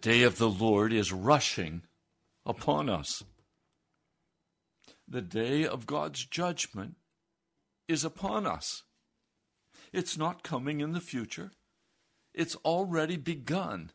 Day 0.00 0.22
of 0.22 0.38
the 0.38 0.48
Lord 0.48 0.92
is 0.92 1.12
rushing 1.12 1.82
upon 2.46 2.88
us. 2.88 3.22
The 5.06 5.22
day 5.22 5.66
of 5.66 5.86
God's 5.86 6.24
judgment 6.24 6.96
is 7.88 8.04
upon 8.04 8.46
us. 8.46 8.84
It's 9.92 10.16
not 10.16 10.42
coming 10.42 10.80
in 10.80 10.92
the 10.92 11.00
future, 11.00 11.50
it's 12.32 12.56
already 12.56 13.16
begun. 13.16 13.90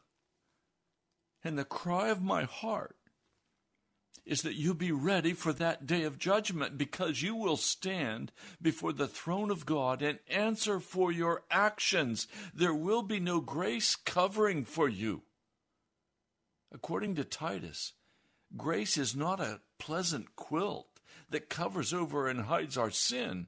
And 1.44 1.58
the 1.58 1.64
cry 1.64 2.10
of 2.10 2.24
my 2.24 2.44
heart 2.44 2.96
is 4.26 4.42
that 4.42 4.56
you 4.56 4.74
be 4.74 4.92
ready 4.92 5.34
for 5.34 5.54
that 5.54 5.86
day 5.86 6.04
of 6.04 6.18
judgment 6.18 6.78
because 6.78 7.22
you 7.22 7.36
will 7.36 7.58
stand 7.58 8.32
before 8.60 8.92
the 8.92 9.08
throne 9.08 9.52
of 9.52 9.66
God 9.66 10.02
and 10.02 10.18
answer 10.28 10.80
for 10.80 11.12
your 11.12 11.44
actions. 11.52 12.28
There 12.54 12.74
will 12.74 13.04
be 13.04 13.20
no 13.20 13.40
grace 13.40 13.96
covering 13.96 14.66
for 14.66 14.90
you. 14.90 15.22
According 16.76 17.16
to 17.16 17.24
Titus, 17.24 17.94
grace 18.58 18.98
is 18.98 19.16
not 19.16 19.40
a 19.40 19.62
pleasant 19.80 20.36
quilt 20.36 21.00
that 21.30 21.50
covers 21.50 21.94
over 21.94 22.28
and 22.28 22.42
hides 22.42 22.78
our 22.78 22.92
sin. 22.92 23.48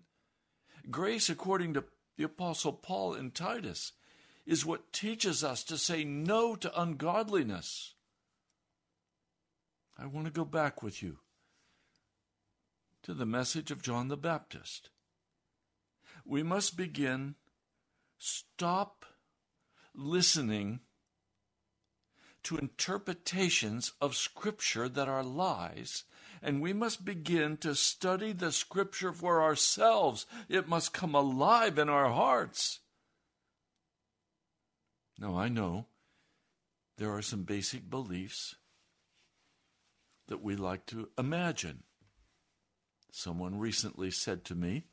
Grace, 0.89 1.29
according 1.29 1.73
to 1.73 1.83
the 2.15 2.23
Apostle 2.23 2.71
Paul 2.71 3.15
in 3.15 3.31
Titus, 3.31 3.91
is 4.45 4.65
what 4.65 4.93
teaches 4.93 5.43
us 5.43 5.65
to 5.65 5.77
say 5.77 6.05
no 6.05 6.55
to 6.55 6.81
ungodliness. 6.81 7.95
I 9.99 10.05
want 10.05 10.27
to 10.27 10.31
go 10.31 10.45
back 10.45 10.81
with 10.81 11.03
you 11.03 11.17
to 13.03 13.13
the 13.13 13.25
message 13.25 13.71
of 13.71 13.81
John 13.81 14.07
the 14.07 14.15
Baptist. 14.15 14.89
We 16.23 16.43
must 16.43 16.77
begin, 16.77 17.35
stop 18.17 19.05
listening 19.93 20.79
to 22.43 22.57
interpretations 22.57 23.93
of 24.01 24.15
Scripture 24.15 24.87
that 24.89 25.07
are 25.07 25.23
lies, 25.23 26.03
and 26.41 26.61
we 26.61 26.73
must 26.73 27.05
begin 27.05 27.57
to 27.57 27.75
study 27.75 28.31
the 28.31 28.51
Scripture 28.51 29.11
for 29.11 29.41
ourselves. 29.41 30.25
It 30.47 30.67
must 30.67 30.93
come 30.93 31.15
alive 31.15 31.77
in 31.77 31.89
our 31.89 32.09
hearts. 32.09 32.79
Now, 35.19 35.35
I 35.35 35.47
know 35.47 35.87
there 36.97 37.11
are 37.11 37.21
some 37.21 37.43
basic 37.43 37.89
beliefs 37.89 38.55
that 40.27 40.43
we 40.43 40.55
like 40.55 40.85
to 40.87 41.09
imagine. 41.17 41.83
Someone 43.11 43.57
recently 43.57 44.11
said 44.11 44.43
to 44.45 44.55
me, 44.55 44.85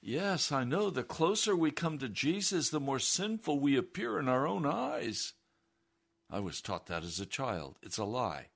Yes, 0.00 0.50
I 0.50 0.64
know, 0.64 0.90
the 0.90 1.04
closer 1.04 1.54
we 1.54 1.70
come 1.70 1.98
to 1.98 2.08
Jesus, 2.08 2.70
the 2.70 2.80
more 2.80 2.98
sinful 2.98 3.60
we 3.60 3.76
appear 3.76 4.18
in 4.18 4.28
our 4.28 4.48
own 4.48 4.66
eyes. 4.66 5.34
I 6.32 6.40
was 6.40 6.62
taught 6.62 6.86
that 6.86 7.04
as 7.04 7.20
a 7.20 7.26
child. 7.26 7.78
It's 7.82 7.98
a 7.98 8.04
lie. 8.04 8.46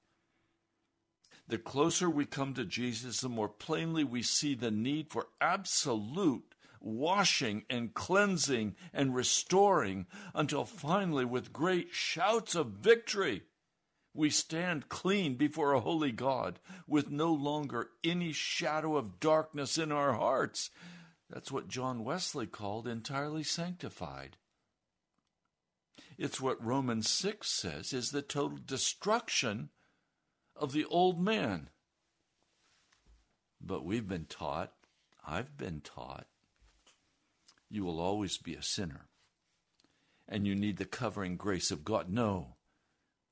The 1.47 1.59
closer 1.59 2.09
we 2.09 2.25
come 2.25 2.55
to 2.55 2.65
Jesus, 2.65 3.21
the 3.21 3.29
more 3.29 3.51
plainly 3.51 4.03
we 4.03 4.23
see 4.23 4.55
the 4.55 4.71
need 4.71 5.11
for 5.11 5.29
absolute 5.41 6.55
washing 6.81 7.65
and 7.69 7.93
cleansing 7.93 8.75
and 8.95 9.15
restoring 9.15 10.07
until 10.35 10.65
finally, 10.65 11.25
with 11.25 11.53
great 11.53 11.89
shouts 11.93 12.55
of 12.55 12.69
victory, 12.69 13.43
we 14.15 14.31
stand 14.31 14.89
clean 14.89 15.35
before 15.35 15.73
a 15.73 15.81
holy 15.81 16.13
God 16.13 16.59
with 16.87 17.11
no 17.11 17.33
longer 17.33 17.91
any 18.03 18.33
shadow 18.33 18.97
of 18.97 19.21
darkness 19.21 19.77
in 19.77 19.93
our 19.93 20.15
hearts. 20.15 20.71
That's 21.29 21.53
what 21.53 21.69
John 21.69 22.05
Wesley 22.05 22.47
called 22.47 22.89
entirely 22.89 23.43
sanctified. 23.43 24.39
It's 26.19 26.41
what 26.41 26.65
Romans 26.65 27.11
6 27.11 27.49
says 27.49 27.93
is 27.93 28.11
the 28.11 28.23
total 28.23 28.59
destruction 28.65 29.71
of 30.55 30.73
the 30.73 30.85
old 30.87 31.21
man. 31.21 31.71
But 33.61 33.85
we've 33.85 34.09
been 34.09 34.27
taught, 34.27 34.73
I've 35.27 35.57
been 35.57 35.81
taught, 35.81 36.27
you 37.69 37.85
will 37.85 38.01
always 38.01 38.39
be 38.39 38.55
a 38.55 38.63
sinner. 38.63 39.09
And 40.29 40.47
you 40.47 40.55
need 40.55 40.79
the 40.79 40.85
covering 40.85 41.37
grace 41.37 41.71
of 41.71 41.85
God. 41.85 42.11
No. 42.11 42.57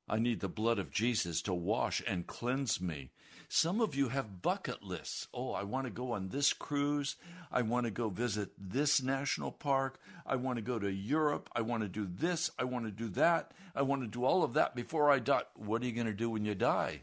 I 0.09 0.19
need 0.19 0.41
the 0.41 0.49
blood 0.49 0.79
of 0.79 0.93
Jesus 0.93 1.41
to 1.43 1.55
wash 1.55 2.03
and 2.07 2.27
cleanse 2.27 2.81
me. 2.81 3.11
Some 3.49 3.81
of 3.81 3.95
you 3.95 4.09
have 4.09 4.43
bucket 4.43 4.83
lists. 4.83 5.29
Oh, 5.33 5.53
I 5.53 5.63
want 5.63 5.87
to 5.87 5.91
go 5.93 6.13
on 6.13 6.29
this 6.29 6.53
cruise. 6.53 7.17
I 7.53 7.63
want 7.63 7.85
to 7.85 7.91
go 7.91 8.09
visit 8.09 8.51
this 8.59 9.03
national 9.03 9.53
park. 9.53 10.01
I 10.27 10.37
want 10.37 10.57
to 10.57 10.63
go 10.63 10.79
to 10.79 10.91
Europe. 10.91 11.49
I 11.55 11.61
want 11.61 11.83
to 11.83 11.89
do 11.89 12.07
this. 12.11 12.51
I 12.59 12.65
want 12.65 12.85
to 12.87 12.91
do 12.91 13.09
that. 13.11 13.53
I 13.75 13.83
want 13.83 14.03
to 14.03 14.09
do 14.09 14.25
all 14.25 14.43
of 14.43 14.55
that 14.55 14.75
before 14.75 15.11
I 15.11 15.19
die. 15.19 15.43
What 15.55 15.83
are 15.83 15.87
you 15.87 15.93
going 15.93 16.07
to 16.07 16.13
do 16.13 16.31
when 16.31 16.45
you 16.45 16.55
die? 16.55 17.03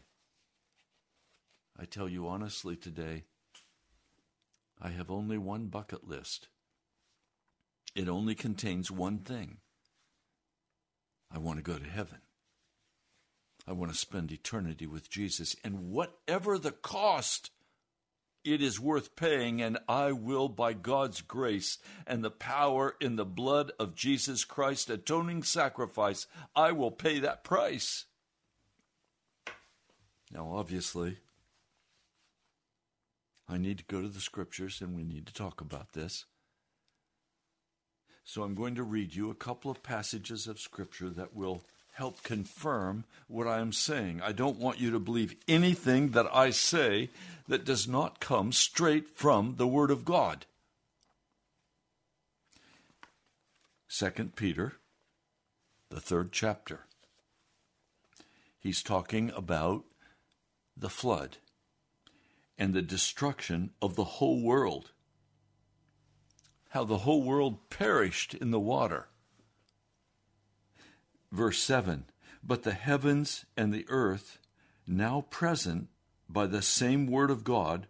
I 1.78 1.84
tell 1.84 2.08
you 2.08 2.28
honestly 2.28 2.76
today, 2.76 3.24
I 4.80 4.90
have 4.90 5.10
only 5.10 5.38
one 5.38 5.66
bucket 5.66 6.06
list. 6.06 6.48
It 7.94 8.08
only 8.08 8.34
contains 8.34 8.90
one 8.90 9.18
thing 9.18 9.58
I 11.30 11.38
want 11.38 11.58
to 11.58 11.62
go 11.62 11.78
to 11.78 11.88
heaven. 11.88 12.18
I 13.66 13.72
want 13.72 13.92
to 13.92 13.98
spend 13.98 14.32
eternity 14.32 14.86
with 14.86 15.10
Jesus. 15.10 15.54
And 15.62 15.90
whatever 15.90 16.58
the 16.58 16.72
cost, 16.72 17.50
it 18.44 18.60
is 18.60 18.80
worth 18.80 19.14
paying, 19.14 19.62
and 19.62 19.78
I 19.88 20.12
will, 20.12 20.48
by 20.48 20.72
God's 20.72 21.20
grace 21.20 21.78
and 22.06 22.24
the 22.24 22.30
power 22.30 22.96
in 23.00 23.16
the 23.16 23.24
blood 23.24 23.72
of 23.78 23.94
Jesus 23.94 24.44
Christ, 24.44 24.90
atoning 24.90 25.44
sacrifice, 25.44 26.26
I 26.56 26.72
will 26.72 26.90
pay 26.90 27.20
that 27.20 27.44
price. 27.44 28.06
Now, 30.32 30.50
obviously, 30.52 31.18
I 33.48 33.58
need 33.58 33.78
to 33.78 33.84
go 33.84 34.00
to 34.00 34.08
the 34.08 34.20
scriptures 34.20 34.80
and 34.80 34.96
we 34.96 35.04
need 35.04 35.26
to 35.26 35.34
talk 35.34 35.60
about 35.60 35.92
this. 35.92 36.24
So 38.24 38.42
I'm 38.42 38.54
going 38.54 38.76
to 38.76 38.82
read 38.82 39.14
you 39.14 39.30
a 39.30 39.34
couple 39.34 39.70
of 39.70 39.82
passages 39.82 40.46
of 40.46 40.58
scripture 40.58 41.10
that 41.10 41.34
will 41.34 41.64
help 41.92 42.22
confirm 42.22 43.04
what 43.28 43.46
I 43.46 43.60
am 43.60 43.72
saying. 43.72 44.20
I 44.22 44.32
don't 44.32 44.58
want 44.58 44.80
you 44.80 44.90
to 44.90 44.98
believe 44.98 45.36
anything 45.46 46.10
that 46.10 46.26
I 46.34 46.50
say 46.50 47.10
that 47.48 47.64
does 47.64 47.86
not 47.86 48.20
come 48.20 48.50
straight 48.52 49.10
from 49.10 49.56
the 49.56 49.66
Word 49.66 49.90
of 49.90 50.04
God. 50.04 50.46
2 53.90 54.10
Peter, 54.36 54.74
the 55.90 56.00
third 56.00 56.32
chapter. 56.32 56.80
He's 58.58 58.82
talking 58.82 59.30
about 59.36 59.84
the 60.76 60.88
flood 60.88 61.36
and 62.56 62.72
the 62.72 62.80
destruction 62.80 63.70
of 63.82 63.96
the 63.96 64.04
whole 64.04 64.40
world. 64.40 64.92
How 66.70 66.84
the 66.84 66.98
whole 66.98 67.22
world 67.22 67.68
perished 67.68 68.32
in 68.32 68.50
the 68.50 68.60
water 68.60 69.08
Verse 71.32 71.58
7 71.62 72.04
But 72.44 72.62
the 72.62 72.72
heavens 72.72 73.46
and 73.56 73.72
the 73.72 73.86
earth, 73.88 74.38
now 74.86 75.24
present 75.30 75.88
by 76.28 76.46
the 76.46 76.62
same 76.62 77.06
word 77.06 77.30
of 77.30 77.42
God, 77.42 77.88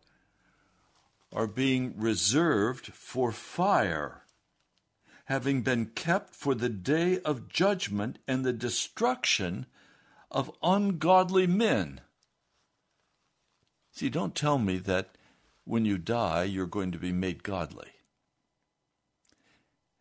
are 1.33 1.47
being 1.47 1.95
reserved 1.97 2.87
for 2.87 3.33
fire, 3.33 4.23
having 5.27 5.63
been 5.63 5.87
kept 5.87 6.35
for 6.35 6.55
the 6.55 6.69
day 6.69 7.19
of 7.21 7.49
judgment 7.49 8.19
and 8.29 8.45
the 8.45 8.53
destruction 8.53 9.67
of 10.31 10.53
ungodly 10.63 11.47
men. 11.47 12.01
See, 13.91 14.09
don't 14.09 14.35
tell 14.35 14.59
me 14.59 14.79
that 14.79 15.17
when 15.65 15.85
you 15.85 15.99
die, 15.99 16.45
you're 16.45 16.67
going 16.67 16.93
to 16.93 16.99
be 16.99 17.13
made 17.13 17.43
godly. 17.43 17.89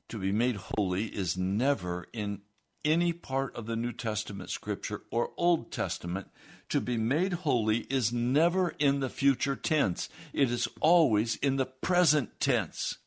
To 0.10 0.18
be 0.18 0.32
made 0.32 0.58
holy 0.58 1.06
is 1.06 1.38
never 1.38 2.08
in 2.12 2.42
any 2.84 3.14
part 3.14 3.56
of 3.56 3.66
the 3.66 3.76
New 3.76 3.92
Testament 3.92 4.50
scripture 4.50 5.02
or 5.12 5.32
Old 5.38 5.72
Testament, 5.72 6.28
to 6.70 6.80
be 6.80 6.98
made 6.98 7.34
holy 7.34 7.80
is 7.90 8.14
never 8.14 8.70
in 8.80 9.00
the 9.00 9.10
future 9.10 9.56
tense. 9.56 10.10
It 10.34 10.52
is 10.52 10.68
always 10.80 11.36
in 11.38 11.58
the 11.58 11.66
present 11.66 12.40
tense. 12.40 12.98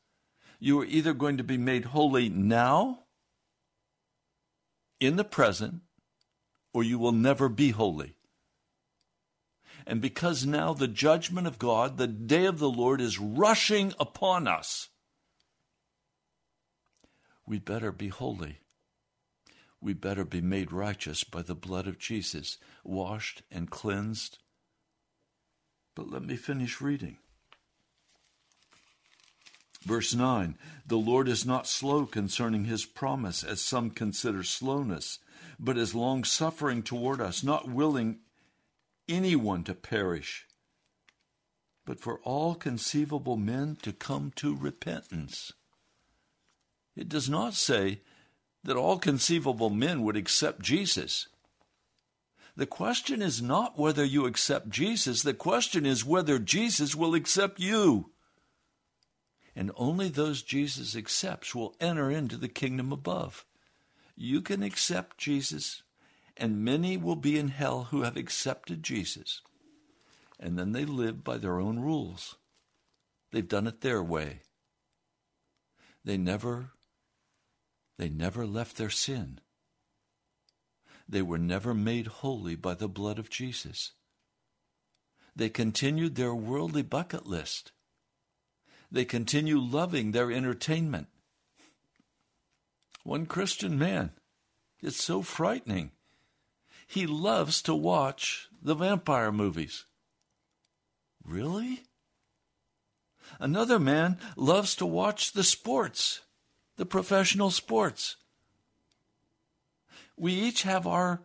You 0.60 0.80
are 0.80 0.84
either 0.84 1.14
going 1.14 1.38
to 1.38 1.44
be 1.44 1.56
made 1.56 1.86
holy 1.86 2.28
now, 2.28 3.00
in 5.00 5.16
the 5.16 5.24
present, 5.24 5.82
or 6.72 6.82
you 6.82 6.98
will 6.98 7.12
never 7.12 7.48
be 7.48 7.70
holy. 7.70 8.14
And 9.86 10.00
because 10.00 10.46
now 10.46 10.72
the 10.72 10.88
judgment 10.88 11.46
of 11.46 11.58
God, 11.58 11.98
the 11.98 12.06
day 12.06 12.46
of 12.46 12.58
the 12.58 12.70
Lord, 12.70 13.00
is 13.00 13.18
rushing 13.18 13.92
upon 13.98 14.48
us, 14.48 14.88
we 17.46 17.58
better 17.58 17.92
be 17.92 18.08
holy 18.08 18.60
we 19.84 19.92
better 19.92 20.24
be 20.24 20.40
made 20.40 20.72
righteous 20.72 21.24
by 21.24 21.42
the 21.42 21.54
blood 21.54 21.86
of 21.86 21.98
Jesus, 21.98 22.56
washed 22.82 23.42
and 23.52 23.70
cleansed. 23.70 24.38
But 25.94 26.10
let 26.10 26.22
me 26.22 26.36
finish 26.36 26.80
reading. 26.80 27.18
Verse 29.82 30.14
9 30.14 30.56
The 30.86 30.96
Lord 30.96 31.28
is 31.28 31.44
not 31.44 31.66
slow 31.66 32.06
concerning 32.06 32.64
his 32.64 32.86
promise, 32.86 33.44
as 33.44 33.60
some 33.60 33.90
consider 33.90 34.42
slowness, 34.42 35.18
but 35.60 35.76
is 35.76 35.94
long 35.94 36.24
suffering 36.24 36.82
toward 36.82 37.20
us, 37.20 37.44
not 37.44 37.68
willing 37.68 38.20
anyone 39.06 39.64
to 39.64 39.74
perish, 39.74 40.46
but 41.84 42.00
for 42.00 42.20
all 42.20 42.54
conceivable 42.54 43.36
men 43.36 43.76
to 43.82 43.92
come 43.92 44.32
to 44.36 44.56
repentance. 44.56 45.52
It 46.96 47.10
does 47.10 47.28
not 47.28 47.52
say 47.52 48.00
that 48.64 48.76
all 48.76 48.98
conceivable 48.98 49.70
men 49.70 50.02
would 50.02 50.16
accept 50.16 50.62
Jesus. 50.62 51.28
The 52.56 52.66
question 52.66 53.20
is 53.20 53.42
not 53.42 53.78
whether 53.78 54.04
you 54.04 54.26
accept 54.26 54.70
Jesus, 54.70 55.22
the 55.22 55.34
question 55.34 55.84
is 55.84 56.04
whether 56.04 56.38
Jesus 56.38 56.94
will 56.94 57.14
accept 57.14 57.60
you. 57.60 58.10
And 59.56 59.70
only 59.76 60.08
those 60.08 60.42
Jesus 60.42 60.96
accepts 60.96 61.54
will 61.54 61.76
enter 61.80 62.10
into 62.10 62.36
the 62.36 62.48
kingdom 62.48 62.92
above. 62.92 63.44
You 64.16 64.40
can 64.40 64.62
accept 64.62 65.18
Jesus, 65.18 65.82
and 66.36 66.64
many 66.64 66.96
will 66.96 67.16
be 67.16 67.38
in 67.38 67.48
hell 67.48 67.84
who 67.90 68.02
have 68.02 68.16
accepted 68.16 68.82
Jesus. 68.82 69.42
And 70.40 70.58
then 70.58 70.72
they 70.72 70.84
live 70.84 71.22
by 71.22 71.38
their 71.38 71.60
own 71.60 71.80
rules. 71.80 72.36
They've 73.32 73.46
done 73.46 73.66
it 73.66 73.80
their 73.80 74.02
way. 74.02 74.40
They 76.04 76.16
never 76.16 76.73
they 77.98 78.08
never 78.08 78.46
left 78.46 78.76
their 78.76 78.90
sin. 78.90 79.40
They 81.08 81.22
were 81.22 81.38
never 81.38 81.74
made 81.74 82.06
holy 82.06 82.56
by 82.56 82.74
the 82.74 82.88
blood 82.88 83.18
of 83.18 83.30
Jesus. 83.30 83.92
They 85.36 85.48
continued 85.48 86.14
their 86.14 86.34
worldly 86.34 86.82
bucket 86.82 87.26
list. 87.26 87.72
They 88.90 89.04
continue 89.04 89.58
loving 89.58 90.12
their 90.12 90.30
entertainment. 90.30 91.08
One 93.02 93.26
Christian 93.26 93.78
man, 93.78 94.12
it's 94.80 95.02
so 95.02 95.22
frightening. 95.22 95.90
He 96.86 97.06
loves 97.06 97.60
to 97.62 97.74
watch 97.74 98.48
the 98.62 98.74
vampire 98.74 99.32
movies. 99.32 99.84
Really? 101.24 101.82
Another 103.40 103.78
man 103.78 104.18
loves 104.36 104.76
to 104.76 104.86
watch 104.86 105.32
the 105.32 105.44
sports 105.44 106.20
the 106.76 106.86
professional 106.86 107.50
sports. 107.50 108.16
We 110.16 110.32
each 110.32 110.62
have 110.62 110.86
our, 110.86 111.22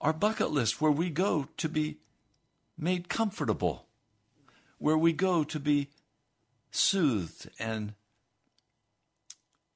our 0.00 0.12
bucket 0.12 0.50
list 0.50 0.80
where 0.80 0.90
we 0.90 1.10
go 1.10 1.48
to 1.56 1.68
be 1.68 1.98
made 2.78 3.08
comfortable, 3.08 3.86
where 4.78 4.98
we 4.98 5.12
go 5.12 5.44
to 5.44 5.58
be 5.58 5.90
soothed 6.70 7.50
and, 7.58 7.94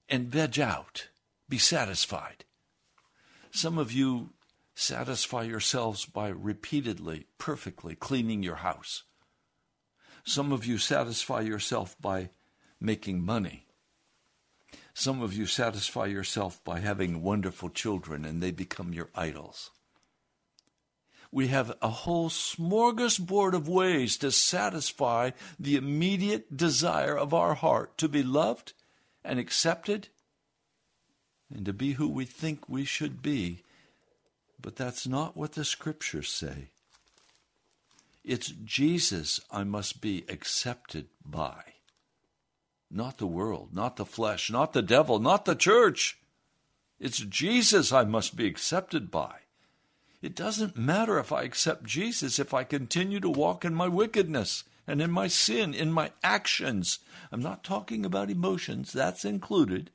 and 0.09 0.29
veg 0.29 0.61
out, 0.61 1.09
be 1.49 1.59
satisfied. 1.59 2.45
Some 3.51 3.79
of 3.79 3.91
you 3.91 4.31
satisfy 4.75 5.43
yourselves 5.43 6.07
by 6.07 6.29
repeatedly, 6.29 7.27
perfectly 7.39 7.95
cleaning 7.95 8.43
your 8.43 8.57
house. 8.57 9.05
Some 10.25 10.53
of 10.53 10.65
you 10.65 10.79
satisfy 10.79 11.41
yourself 11.41 11.97
by 12.01 12.31
making 12.81 13.25
money. 13.25 13.67
Some 14.95 15.23
of 15.23 15.33
you 15.35 15.47
satisfy 15.47 16.07
yourself 16.07 16.63
by 16.65 16.81
having 16.81 17.23
wonderful 17.23 17.71
children 17.71 18.25
and 18.25 18.43
they 18.43 18.51
become 18.51 18.93
your 18.93 19.09
idols. 19.15 19.71
We 21.33 21.47
have 21.49 21.77
a 21.81 21.89
whole 21.89 22.29
smorgasbord 22.29 23.55
of 23.55 23.69
ways 23.69 24.17
to 24.19 24.33
satisfy 24.33 25.31
the 25.61 25.77
immediate 25.77 26.57
desire 26.57 27.17
of 27.17 27.33
our 27.33 27.55
heart 27.55 27.97
to 27.99 28.09
be 28.09 28.25
loved 28.25 28.73
and 29.25 29.39
accepted 29.39 30.09
and 31.55 31.65
to 31.67 31.73
be 31.73 31.93
who 31.93 32.09
we 32.09 32.25
think 32.25 32.69
we 32.69 32.85
should 32.85 33.23
be. 33.23 33.63
But 34.61 34.77
that's 34.77 35.07
not 35.07 35.37
what 35.37 35.53
the 35.53 35.65
scriptures 35.65 36.29
say. 36.29 36.71
It's 38.25 38.49
Jesus 38.49 39.41
I 39.51 39.65
must 39.65 40.01
be 40.01 40.25
accepted 40.29 41.07
by. 41.25 41.63
Not 42.91 43.19
the 43.19 43.27
world, 43.27 43.69
not 43.73 43.97
the 43.97 44.05
flesh, 44.05 44.51
not 44.51 44.73
the 44.73 44.83
devil, 44.83 45.19
not 45.21 45.45
the 45.45 45.55
church. 45.55 46.19
It's 46.99 47.19
Jesus 47.19 47.93
I 47.93 48.05
must 48.05 48.37
be 48.37 48.47
accepted 48.47 49.11
by. 49.11 49.37
It 50.21 50.35
doesn't 50.35 50.77
matter 50.77 51.19
if 51.19 51.33
I 51.33 51.43
accept 51.43 51.85
Jesus 51.85 52.39
if 52.39 52.53
I 52.53 52.65
continue 52.65 53.21
to 53.21 53.31
walk 53.31 53.65
in 53.65 53.75
my 53.75 53.89
wickedness 53.89 54.65
and 54.87 55.01
in 55.01 55.11
my 55.11 55.29
sin, 55.29 55.73
in 55.73 55.93
my 55.93 56.11
actions. 56.23 56.99
I'm 57.33 57.41
not 57.41 57.65
talking 57.65 58.05
about 58.05 58.29
emotions, 58.29 58.93
that's 58.93 59.25
included, 59.25 59.91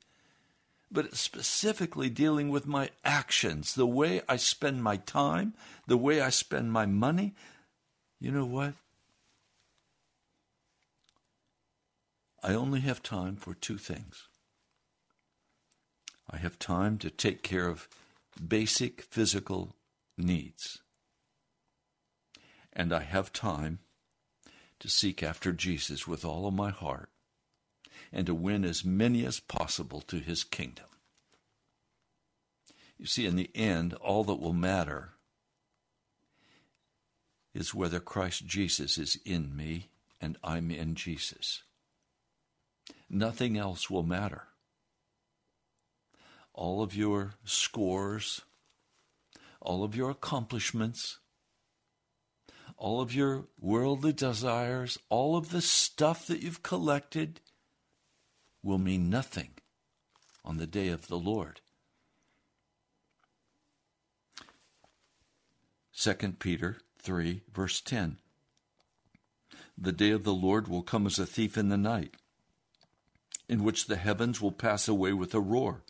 but 0.90 1.14
specifically 1.14 2.08
dealing 2.08 2.48
with 2.48 2.66
my 2.66 2.90
actions, 3.04 3.74
the 3.74 3.86
way 3.86 4.22
I 4.28 4.36
spend 4.36 4.82
my 4.82 4.96
time, 4.96 5.54
the 5.86 5.98
way 5.98 6.20
I 6.20 6.30
spend 6.30 6.72
my 6.72 6.86
money. 6.86 7.34
You 8.18 8.32
know 8.32 8.46
what? 8.46 8.72
I 12.46 12.54
only 12.54 12.78
have 12.82 13.02
time 13.02 13.34
for 13.34 13.54
two 13.54 13.76
things. 13.76 14.28
I 16.30 16.36
have 16.36 16.60
time 16.60 16.96
to 16.98 17.10
take 17.10 17.42
care 17.42 17.66
of 17.66 17.88
basic 18.46 19.02
physical 19.02 19.74
needs. 20.16 20.78
And 22.72 22.92
I 22.92 23.00
have 23.00 23.32
time 23.32 23.80
to 24.78 24.88
seek 24.88 25.24
after 25.24 25.52
Jesus 25.52 26.06
with 26.06 26.24
all 26.24 26.46
of 26.46 26.54
my 26.54 26.70
heart 26.70 27.08
and 28.12 28.26
to 28.26 28.34
win 28.34 28.64
as 28.64 28.84
many 28.84 29.26
as 29.26 29.40
possible 29.40 30.00
to 30.02 30.18
his 30.18 30.44
kingdom. 30.44 30.86
You 32.96 33.06
see, 33.06 33.26
in 33.26 33.34
the 33.34 33.50
end, 33.56 33.92
all 33.94 34.22
that 34.22 34.36
will 34.36 34.52
matter 34.52 35.14
is 37.52 37.74
whether 37.74 37.98
Christ 37.98 38.46
Jesus 38.46 38.98
is 38.98 39.18
in 39.24 39.56
me 39.56 39.88
and 40.20 40.38
I'm 40.44 40.70
in 40.70 40.94
Jesus 40.94 41.64
nothing 43.08 43.56
else 43.56 43.88
will 43.90 44.02
matter. 44.02 44.44
All 46.52 46.82
of 46.82 46.94
your 46.94 47.34
scores, 47.44 48.42
all 49.60 49.84
of 49.84 49.94
your 49.94 50.10
accomplishments, 50.10 51.18
all 52.76 53.00
of 53.00 53.14
your 53.14 53.46
worldly 53.58 54.12
desires, 54.12 54.98
all 55.08 55.36
of 55.36 55.50
the 55.50 55.62
stuff 55.62 56.26
that 56.26 56.42
you've 56.42 56.62
collected 56.62 57.40
will 58.62 58.78
mean 58.78 59.08
nothing 59.08 59.50
on 60.44 60.58
the 60.58 60.66
day 60.66 60.88
of 60.88 61.08
the 61.08 61.18
Lord. 61.18 61.60
2 65.98 66.14
Peter 66.38 66.78
3, 67.00 67.42
verse 67.52 67.80
10. 67.80 68.18
The 69.78 69.92
day 69.92 70.10
of 70.10 70.24
the 70.24 70.34
Lord 70.34 70.68
will 70.68 70.82
come 70.82 71.06
as 71.06 71.18
a 71.18 71.26
thief 71.26 71.56
in 71.56 71.68
the 71.68 71.76
night 71.76 72.16
in 73.48 73.62
which 73.62 73.86
the 73.86 73.96
heavens 73.96 74.40
will 74.40 74.52
pass 74.52 74.88
away 74.88 75.12
with 75.12 75.34
a 75.34 75.40
roar, 75.40 75.82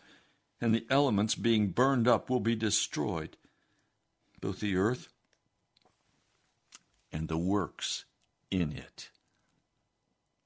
and 0.61 0.75
the 0.75 0.87
elements 0.91 1.35
being 1.35 1.69
burned 1.69 2.07
up 2.07 2.29
will 2.29 2.41
be 2.41 2.55
destroyed, 2.55 3.37
both 4.41 4.61
the 4.61 4.77
earth 4.77 5.09
and 7.13 7.29
the 7.29 7.39
works 7.39 8.05
in 8.51 8.73
it. 8.73 9.11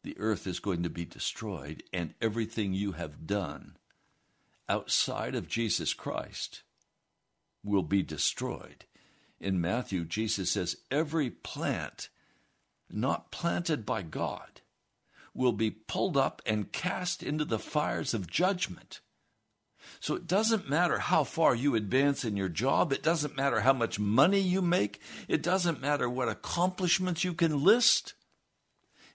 The 0.02 0.17
earth 0.19 0.47
is 0.47 0.61
going 0.61 0.83
to 0.83 0.90
be 0.90 1.05
destroyed, 1.05 1.83
and 1.93 2.14
everything 2.21 2.73
you 2.73 2.93
have 2.93 3.26
done 3.26 3.76
outside 4.69 5.35
of 5.35 5.49
Jesus 5.49 5.93
Christ 5.93 6.62
will 7.62 7.83
be 7.83 8.02
destroyed. 8.02 8.87
In 9.40 9.61
Matthew, 9.61 10.05
Jesus 10.05 10.52
says, 10.52 10.76
Every 10.90 11.31
plant 11.31 12.09
not 12.88 13.31
planted 13.31 13.85
by 13.85 14.02
God 14.02 14.61
will 15.34 15.52
be 15.52 15.70
pulled 15.70 16.16
up 16.16 16.42
and 16.44 16.72
cast 16.72 17.22
into 17.22 17.44
the 17.44 17.58
fires 17.58 18.14
of 18.14 18.30
judgment. 18.30 19.00
So 20.00 20.14
it 20.14 20.26
doesn't 20.26 20.68
matter 20.68 20.99
how 20.99 21.25
far 21.25 21.54
you 21.54 21.75
advance 21.75 22.25
in 22.25 22.37
your 22.37 22.49
job. 22.49 22.92
It 22.92 23.02
doesn't 23.02 23.37
matter 23.37 23.60
how 23.60 23.72
much 23.72 23.99
money 23.99 24.40
you 24.40 24.62
make. 24.62 25.00
It 25.28 25.42
doesn't 25.42 25.80
matter 25.80 26.08
what 26.08 26.28
accomplishments 26.28 27.25
you 27.25 27.34
can 27.34 27.62
list. 27.62 28.14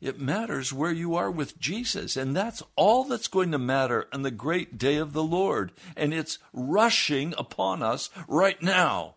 It 0.01 0.19
matters 0.19 0.73
where 0.73 0.91
you 0.91 1.15
are 1.15 1.31
with 1.31 1.57
Jesus. 1.59 2.17
And 2.17 2.35
that's 2.35 2.61
all 2.75 3.05
that's 3.05 3.27
going 3.27 3.51
to 3.51 3.57
matter 3.57 4.07
on 4.11 4.21
the 4.23 4.31
great 4.31 4.77
day 4.77 4.97
of 4.97 5.13
the 5.13 5.23
Lord. 5.23 5.71
And 5.95 6.13
it's 6.13 6.37
rushing 6.53 7.33
upon 7.37 7.81
us 7.81 8.09
right 8.27 8.61
now. 8.61 9.14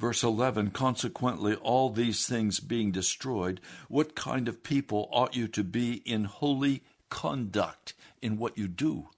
Verse 0.00 0.22
11 0.22 0.70
Consequently, 0.70 1.56
all 1.56 1.90
these 1.90 2.26
things 2.26 2.58
being 2.58 2.90
destroyed, 2.90 3.60
what 3.88 4.16
kind 4.16 4.48
of 4.48 4.62
people 4.62 5.10
ought 5.12 5.36
you 5.36 5.46
to 5.48 5.62
be 5.62 5.96
in 6.06 6.24
holy 6.24 6.82
conduct 7.10 7.92
in 8.22 8.38
what 8.38 8.56
you 8.56 8.66
do 8.66 9.10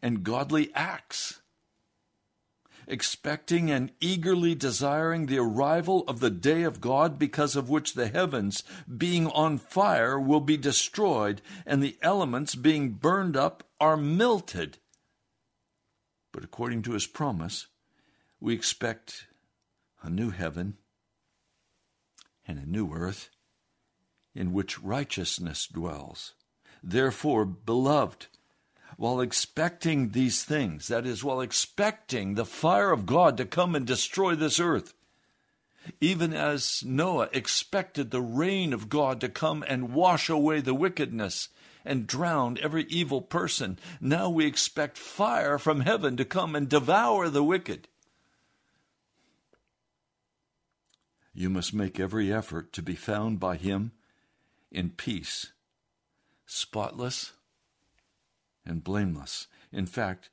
and 0.00 0.22
godly 0.22 0.70
acts? 0.74 1.40
expecting 2.86 3.70
and 3.70 3.92
eagerly 4.00 4.52
desiring 4.52 5.26
the 5.26 5.38
arrival 5.38 6.02
of 6.08 6.18
the 6.18 6.30
day 6.30 6.64
of 6.64 6.80
God, 6.80 7.20
because 7.20 7.54
of 7.54 7.70
which 7.70 7.94
the 7.94 8.08
heavens, 8.08 8.64
being 8.96 9.28
on 9.28 9.58
fire, 9.58 10.18
will 10.18 10.40
be 10.40 10.56
destroyed, 10.56 11.40
and 11.64 11.80
the 11.80 11.96
elements, 12.02 12.56
being 12.56 12.90
burned 12.90 13.36
up, 13.36 13.62
are 13.78 13.96
melted. 13.96 14.78
But 16.32 16.42
according 16.42 16.82
to 16.82 16.92
his 16.92 17.06
promise, 17.06 17.68
we 18.40 18.54
expect 18.54 19.28
a 20.02 20.10
new 20.10 20.30
heaven 20.30 20.76
and 22.46 22.58
a 22.58 22.66
new 22.66 22.92
earth 22.92 23.30
in 24.34 24.52
which 24.52 24.80
righteousness 24.80 25.66
dwells. 25.66 26.34
Therefore, 26.82 27.44
beloved, 27.44 28.26
while 28.96 29.20
expecting 29.20 30.10
these 30.10 30.44
things, 30.44 30.88
that 30.88 31.06
is, 31.06 31.22
while 31.22 31.40
expecting 31.40 32.34
the 32.34 32.44
fire 32.44 32.90
of 32.90 33.06
God 33.06 33.36
to 33.36 33.44
come 33.44 33.74
and 33.74 33.86
destroy 33.86 34.34
this 34.34 34.58
earth, 34.58 34.94
even 36.00 36.32
as 36.32 36.82
Noah 36.84 37.28
expected 37.32 38.10
the 38.10 38.20
rain 38.20 38.72
of 38.72 38.88
God 38.88 39.20
to 39.20 39.28
come 39.28 39.64
and 39.66 39.94
wash 39.94 40.28
away 40.28 40.60
the 40.60 40.74
wickedness 40.74 41.48
and 41.84 42.06
drown 42.06 42.58
every 42.60 42.84
evil 42.84 43.22
person, 43.22 43.78
now 44.00 44.28
we 44.28 44.44
expect 44.44 44.98
fire 44.98 45.58
from 45.58 45.80
heaven 45.80 46.16
to 46.16 46.24
come 46.24 46.54
and 46.54 46.68
devour 46.68 47.28
the 47.28 47.42
wicked. 47.42 47.88
You 51.40 51.48
must 51.48 51.72
make 51.72 51.98
every 51.98 52.30
effort 52.30 52.70
to 52.74 52.82
be 52.82 52.94
found 52.94 53.40
by 53.40 53.56
Him 53.56 53.92
in 54.70 54.90
peace, 54.90 55.52
spotless 56.44 57.32
and 58.66 58.84
blameless. 58.84 59.46
In 59.72 59.86
fact, 59.86 60.28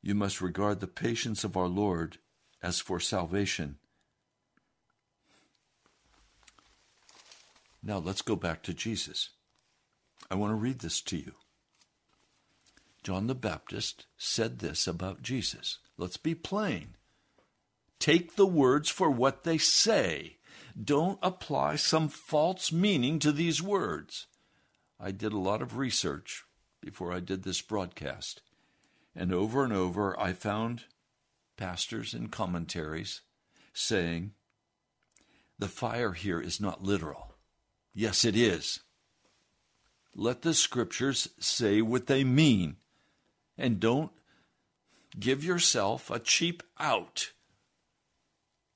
you 0.00 0.14
must 0.14 0.40
regard 0.40 0.80
the 0.80 0.86
patience 0.86 1.44
of 1.44 1.54
our 1.54 1.66
Lord 1.66 2.16
as 2.62 2.80
for 2.80 2.98
salvation. 2.98 3.76
Now 7.82 7.98
let's 7.98 8.22
go 8.22 8.36
back 8.36 8.62
to 8.62 8.72
Jesus. 8.72 9.28
I 10.30 10.34
want 10.34 10.52
to 10.52 10.54
read 10.54 10.78
this 10.78 11.02
to 11.02 11.18
you. 11.18 11.34
John 13.02 13.26
the 13.26 13.34
Baptist 13.34 14.06
said 14.16 14.60
this 14.60 14.86
about 14.86 15.20
Jesus. 15.20 15.76
Let's 15.98 16.16
be 16.16 16.34
plain. 16.34 16.94
Take 18.00 18.34
the 18.34 18.46
words 18.46 18.88
for 18.88 19.10
what 19.10 19.44
they 19.44 19.58
say. 19.58 20.38
Don't 20.82 21.18
apply 21.22 21.76
some 21.76 22.08
false 22.08 22.72
meaning 22.72 23.18
to 23.20 23.30
these 23.30 23.62
words. 23.62 24.26
I 24.98 25.12
did 25.12 25.32
a 25.32 25.38
lot 25.38 25.62
of 25.62 25.76
research 25.76 26.44
before 26.80 27.12
I 27.12 27.20
did 27.20 27.42
this 27.42 27.60
broadcast, 27.60 28.40
and 29.14 29.32
over 29.32 29.62
and 29.64 29.72
over 29.72 30.18
I 30.18 30.32
found 30.32 30.84
pastors 31.56 32.14
and 32.14 32.32
commentaries 32.32 33.20
saying, 33.74 34.32
the 35.58 35.68
fire 35.68 36.12
here 36.12 36.40
is 36.40 36.58
not 36.58 36.82
literal. 36.82 37.34
Yes, 37.92 38.24
it 38.24 38.34
is. 38.34 38.80
Let 40.14 40.40
the 40.40 40.54
scriptures 40.54 41.28
say 41.38 41.82
what 41.82 42.06
they 42.06 42.24
mean, 42.24 42.76
and 43.58 43.78
don't 43.78 44.10
give 45.18 45.44
yourself 45.44 46.10
a 46.10 46.18
cheap 46.18 46.62
out. 46.78 47.32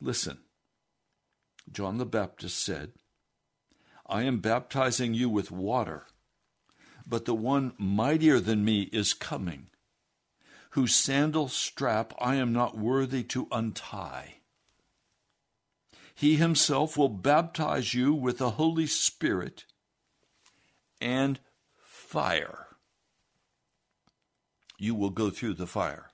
Listen, 0.04 0.40
John 1.72 1.96
the 1.96 2.04
Baptist 2.04 2.62
said, 2.62 2.92
I 4.06 4.24
am 4.24 4.40
baptizing 4.40 5.14
you 5.14 5.30
with 5.30 5.50
water, 5.50 6.04
but 7.06 7.24
the 7.24 7.34
one 7.34 7.72
mightier 7.78 8.38
than 8.38 8.66
me 8.66 8.82
is 8.92 9.14
coming, 9.14 9.68
whose 10.72 10.94
sandal 10.94 11.48
strap 11.48 12.12
I 12.18 12.34
am 12.34 12.52
not 12.52 12.76
worthy 12.76 13.22
to 13.22 13.48
untie. 13.50 14.34
He 16.14 16.36
himself 16.36 16.98
will 16.98 17.08
baptize 17.08 17.94
you 17.94 18.12
with 18.12 18.36
the 18.36 18.50
Holy 18.50 18.86
Spirit 18.86 19.64
and 21.00 21.40
fire. 21.78 22.66
You 24.76 24.94
will 24.94 25.08
go 25.08 25.30
through 25.30 25.54
the 25.54 25.66
fire. 25.66 26.10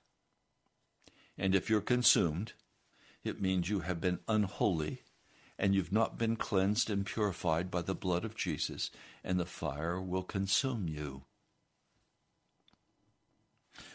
And 1.37 1.53
if 1.53 1.69
you're 1.69 1.81
consumed, 1.81 2.53
it 3.23 3.41
means 3.41 3.69
you 3.69 3.81
have 3.81 4.01
been 4.01 4.19
unholy 4.27 5.03
and 5.61 5.75
you've 5.75 5.91
not 5.91 6.17
been 6.17 6.35
cleansed 6.35 6.89
and 6.89 7.05
purified 7.05 7.69
by 7.69 7.83
the 7.83 7.93
blood 7.93 8.25
of 8.25 8.35
Jesus, 8.35 8.89
and 9.23 9.39
the 9.39 9.45
fire 9.45 10.01
will 10.01 10.23
consume 10.23 10.87
you. 10.87 11.21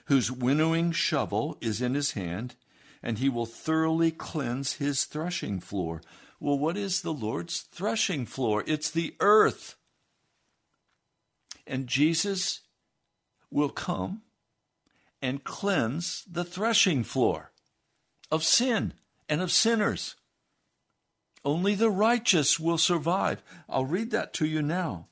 Whose 0.04 0.30
winnowing 0.30 0.92
shovel 0.92 1.58
is 1.60 1.82
in 1.82 1.94
his 1.94 2.12
hand, 2.12 2.54
and 3.02 3.18
he 3.18 3.28
will 3.28 3.46
thoroughly 3.46 4.12
cleanse 4.12 4.74
his 4.74 5.04
threshing 5.04 5.58
floor. 5.58 6.02
Well, 6.38 6.56
what 6.56 6.76
is 6.76 7.02
the 7.02 7.12
Lord's 7.12 7.62
threshing 7.62 8.26
floor? 8.26 8.62
It's 8.64 8.88
the 8.88 9.16
earth. 9.18 9.74
And 11.66 11.88
Jesus 11.88 12.60
will 13.50 13.70
come 13.70 14.22
and 15.20 15.42
cleanse 15.42 16.22
the 16.30 16.44
threshing 16.44 17.02
floor 17.02 17.50
of 18.30 18.44
sin 18.44 18.94
and 19.28 19.40
of 19.40 19.52
sinners. 19.52 20.16
Only 21.44 21.74
the 21.74 21.90
righteous 21.90 22.58
will 22.58 22.78
survive. 22.78 23.42
I'll 23.68 23.84
read 23.84 24.10
that 24.10 24.32
to 24.34 24.46
you 24.46 24.62
now. 24.62 25.06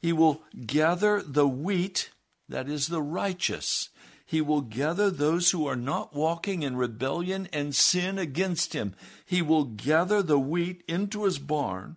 He 0.00 0.12
will 0.12 0.42
gather 0.66 1.20
the 1.20 1.48
wheat, 1.48 2.10
that 2.48 2.68
is 2.68 2.86
the 2.86 3.02
righteous. 3.02 3.90
He 4.24 4.40
will 4.40 4.60
gather 4.60 5.10
those 5.10 5.50
who 5.50 5.66
are 5.66 5.76
not 5.76 6.14
walking 6.14 6.62
in 6.62 6.76
rebellion 6.76 7.48
and 7.52 7.74
sin 7.74 8.18
against 8.18 8.74
him. 8.74 8.94
He 9.26 9.42
will 9.42 9.64
gather 9.64 10.22
the 10.22 10.38
wheat 10.38 10.84
into 10.86 11.24
his 11.24 11.38
barn, 11.38 11.96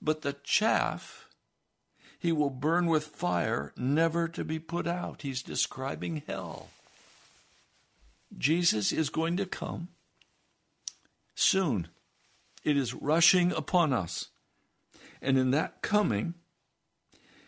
but 0.00 0.22
the 0.22 0.36
chaff 0.42 1.28
he 2.22 2.30
will 2.30 2.50
burn 2.50 2.86
with 2.86 3.04
fire, 3.04 3.72
never 3.76 4.28
to 4.28 4.44
be 4.44 4.60
put 4.60 4.86
out. 4.86 5.22
He's 5.22 5.42
describing 5.42 6.22
hell. 6.28 6.68
Jesus 8.38 8.92
is 8.92 9.10
going 9.10 9.36
to 9.38 9.44
come 9.44 9.88
soon. 11.34 11.88
It 12.64 12.76
is 12.76 12.94
rushing 12.94 13.52
upon 13.52 13.92
us. 13.92 14.28
And 15.20 15.38
in 15.38 15.50
that 15.52 15.82
coming, 15.82 16.34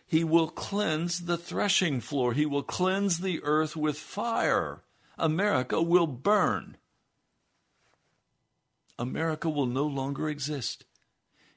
he 0.06 0.24
will 0.24 0.48
cleanse 0.48 1.24
the 1.24 1.36
threshing 1.36 2.00
floor. 2.00 2.32
He 2.32 2.46
will 2.46 2.62
cleanse 2.62 3.18
the 3.18 3.42
earth 3.42 3.76
with 3.76 3.98
fire. 3.98 4.82
America 5.18 5.82
will 5.82 6.06
burn. 6.06 6.76
America 8.98 9.50
will 9.50 9.66
no 9.66 9.86
longer 9.86 10.28
exist. 10.28 10.84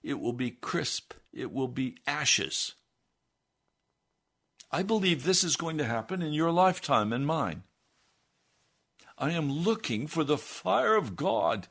It 0.01 0.19
will 0.19 0.33
be 0.33 0.51
crisp. 0.51 1.13
It 1.33 1.51
will 1.51 1.67
be 1.67 1.97
ashes. 2.07 2.73
I 4.71 4.83
believe 4.83 5.23
this 5.23 5.43
is 5.43 5.55
going 5.55 5.77
to 5.77 5.85
happen 5.85 6.21
in 6.21 6.33
your 6.33 6.51
lifetime 6.51 7.13
and 7.13 7.25
mine. 7.25 7.63
I 9.17 9.31
am 9.31 9.51
looking 9.51 10.07
for 10.07 10.23
the 10.23 10.37
fire 10.37 10.95
of 10.95 11.15
God 11.15 11.67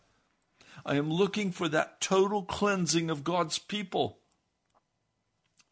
I 0.87 0.94
am 0.94 1.11
looking 1.11 1.51
for 1.51 1.68
that 1.68 2.01
total 2.01 2.44
cleansing 2.44 3.11
of 3.11 3.25
God's 3.25 3.59
people. 3.59 4.20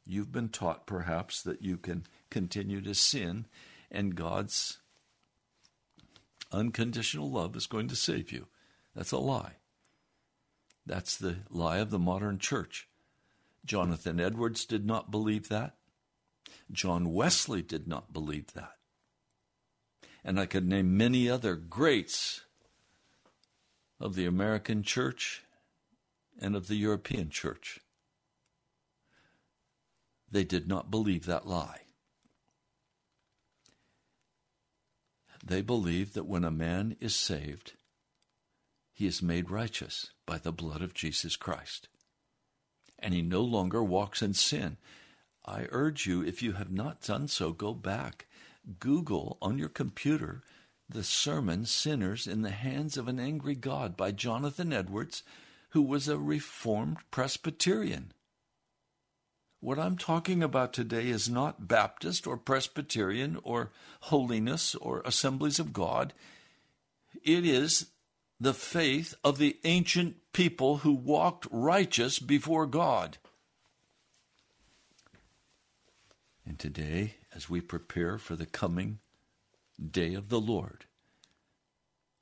You've 0.05 0.33
been 0.33 0.48
taught, 0.48 0.88
perhaps, 0.88 1.40
that 1.42 1.62
you 1.62 1.77
can 1.77 2.05
continue 2.31 2.81
to 2.81 2.96
sin 2.96 3.46
and 3.92 4.16
God's 4.16 4.81
unconditional 6.50 7.31
love 7.31 7.55
is 7.55 7.68
going 7.68 7.87
to 7.88 7.96
save 7.96 8.33
you. 8.33 8.48
That's 8.96 9.12
a 9.12 9.18
lie. 9.18 9.53
That's 10.85 11.16
the 11.16 11.37
lie 11.48 11.79
of 11.79 11.90
the 11.90 11.98
modern 12.00 12.40
church. 12.40 12.88
Jonathan 13.64 14.18
Edwards 14.18 14.64
did 14.64 14.85
not 14.85 15.12
believe 15.12 15.48
that. 15.48 15.77
John 16.72 17.12
Wesley 17.12 17.62
did 17.62 17.87
not 17.87 18.12
believe 18.12 18.53
that. 18.55 18.72
And 20.24 20.40
I 20.40 20.46
could 20.46 20.66
name 20.66 20.96
many 20.96 21.31
other 21.31 21.55
greats 21.55 22.43
of 24.00 24.14
the 24.14 24.26
American 24.26 24.83
church 24.83 25.42
and 26.40 26.57
of 26.57 26.68
the 26.68 26.76
European 26.76 27.30
church. 27.30 27.80
They 30.30 30.44
did 30.44 30.66
not 30.66 30.90
believe 30.90 31.26
that 31.26 31.46
lie. 31.46 31.83
They 35.44 35.61
believe 35.61 36.14
that 36.14 36.26
when 36.26 36.44
a 36.44 36.50
man 36.50 36.96
is 37.00 37.14
saved, 37.14 37.74
he 38.92 39.07
is 39.07 39.22
made 39.22 39.50
righteous 39.50 40.11
by 40.26 40.38
the 40.38 40.52
blood 40.52 40.80
of 40.80 40.94
Jesus 40.94 41.37
Christ. 41.37 41.88
And 42.98 43.12
he 43.12 43.22
no 43.22 43.42
longer 43.42 43.83
walks 43.83 44.22
in 44.22 44.35
sin. 44.35 44.78
I 45.44 45.66
urge 45.70 46.07
you, 46.07 46.22
if 46.22 46.42
you 46.42 46.52
have 46.52 46.70
not 46.70 47.02
done 47.02 47.28
so, 47.28 47.52
go 47.52 47.74
back, 47.74 48.26
Google 48.78 49.37
on 49.42 49.59
your 49.59 49.68
computer 49.68 50.42
the 50.88 51.04
sermon 51.04 51.64
Sinners 51.66 52.26
in 52.26 52.42
the 52.42 52.50
Hands 52.50 52.96
of 52.96 53.08
an 53.08 53.18
Angry 53.18 53.54
God 53.54 53.96
by 53.96 54.12
Jonathan 54.12 54.72
Edwards, 54.72 55.22
who 55.70 55.82
was 55.82 56.08
a 56.08 56.18
Reformed 56.18 56.98
Presbyterian. 57.10 58.12
What 59.60 59.78
I'm 59.78 59.96
talking 59.96 60.42
about 60.42 60.74
today 60.74 61.08
is 61.08 61.28
not 61.28 61.66
Baptist 61.66 62.26
or 62.26 62.36
Presbyterian 62.36 63.38
or 63.42 63.72
holiness 64.02 64.74
or 64.74 65.00
assemblies 65.06 65.58
of 65.58 65.72
God. 65.72 66.12
it 67.22 67.46
is 67.46 67.86
the 68.38 68.52
faith 68.52 69.14
of 69.24 69.38
the 69.38 69.56
ancient 69.64 70.16
people 70.32 70.78
who 70.78 70.92
walked 70.92 71.46
righteous 71.50 72.18
before 72.18 72.66
God. 72.66 73.16
And 76.46 76.58
today, 76.58 77.14
as 77.34 77.48
we 77.48 77.62
prepare 77.62 78.18
for 78.18 78.36
the 78.36 78.44
coming 78.44 78.98
day 79.78 80.14
of 80.14 80.28
the 80.28 80.40
Lord, 80.40 80.87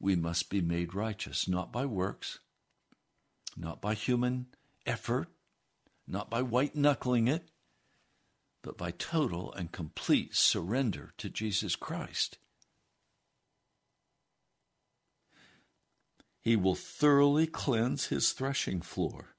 we 0.01 0.17
must 0.17 0.51
be 0.51 0.61
made 0.61 0.95
righteous, 0.95 1.49
not 1.49 1.73
by 1.73 1.87
works, 1.87 2.41
not 3.57 3.81
by 3.81 3.95
human 3.95 4.47
effort, 4.87 5.29
not 6.07 6.29
by 6.29 6.43
white 6.43 6.75
knuckling 6.75 7.29
it, 7.29 7.49
but 8.63 8.79
by 8.79 8.91
total 8.93 9.53
and 9.53 9.73
complete 9.73 10.35
surrender 10.35 11.13
to 11.19 11.29
Jesus 11.29 11.77
Christ. 11.77 12.39
He 16.41 16.57
will 16.57 16.75
thoroughly 16.75 17.47
cleanse 17.47 18.07
his 18.07 18.33
threshing 18.33 18.81
floor. 18.81 19.37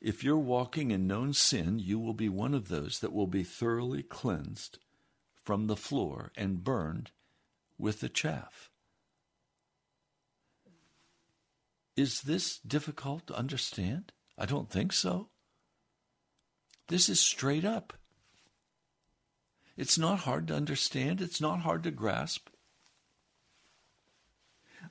If 0.00 0.24
you're 0.24 0.36
walking 0.36 0.90
in 0.90 1.06
known 1.06 1.32
sin, 1.32 1.78
you 1.78 1.98
will 1.98 2.14
be 2.14 2.28
one 2.28 2.52
of 2.52 2.68
those 2.68 2.98
that 2.98 3.12
will 3.12 3.28
be 3.28 3.44
thoroughly 3.44 4.02
cleansed 4.02 4.78
from 5.44 5.66
the 5.66 5.76
floor 5.76 6.32
and 6.36 6.64
burned 6.64 7.10
with 7.78 8.00
the 8.00 8.08
chaff. 8.08 8.70
Is 11.96 12.22
this 12.22 12.58
difficult 12.58 13.26
to 13.28 13.36
understand? 13.36 14.12
I 14.36 14.46
don't 14.46 14.70
think 14.70 14.92
so. 14.92 15.28
This 16.88 17.08
is 17.08 17.20
straight 17.20 17.64
up. 17.64 17.92
It's 19.76 19.98
not 19.98 20.20
hard 20.20 20.48
to 20.48 20.54
understand, 20.54 21.20
it's 21.20 21.40
not 21.40 21.60
hard 21.60 21.82
to 21.84 21.90
grasp. 21.90 22.48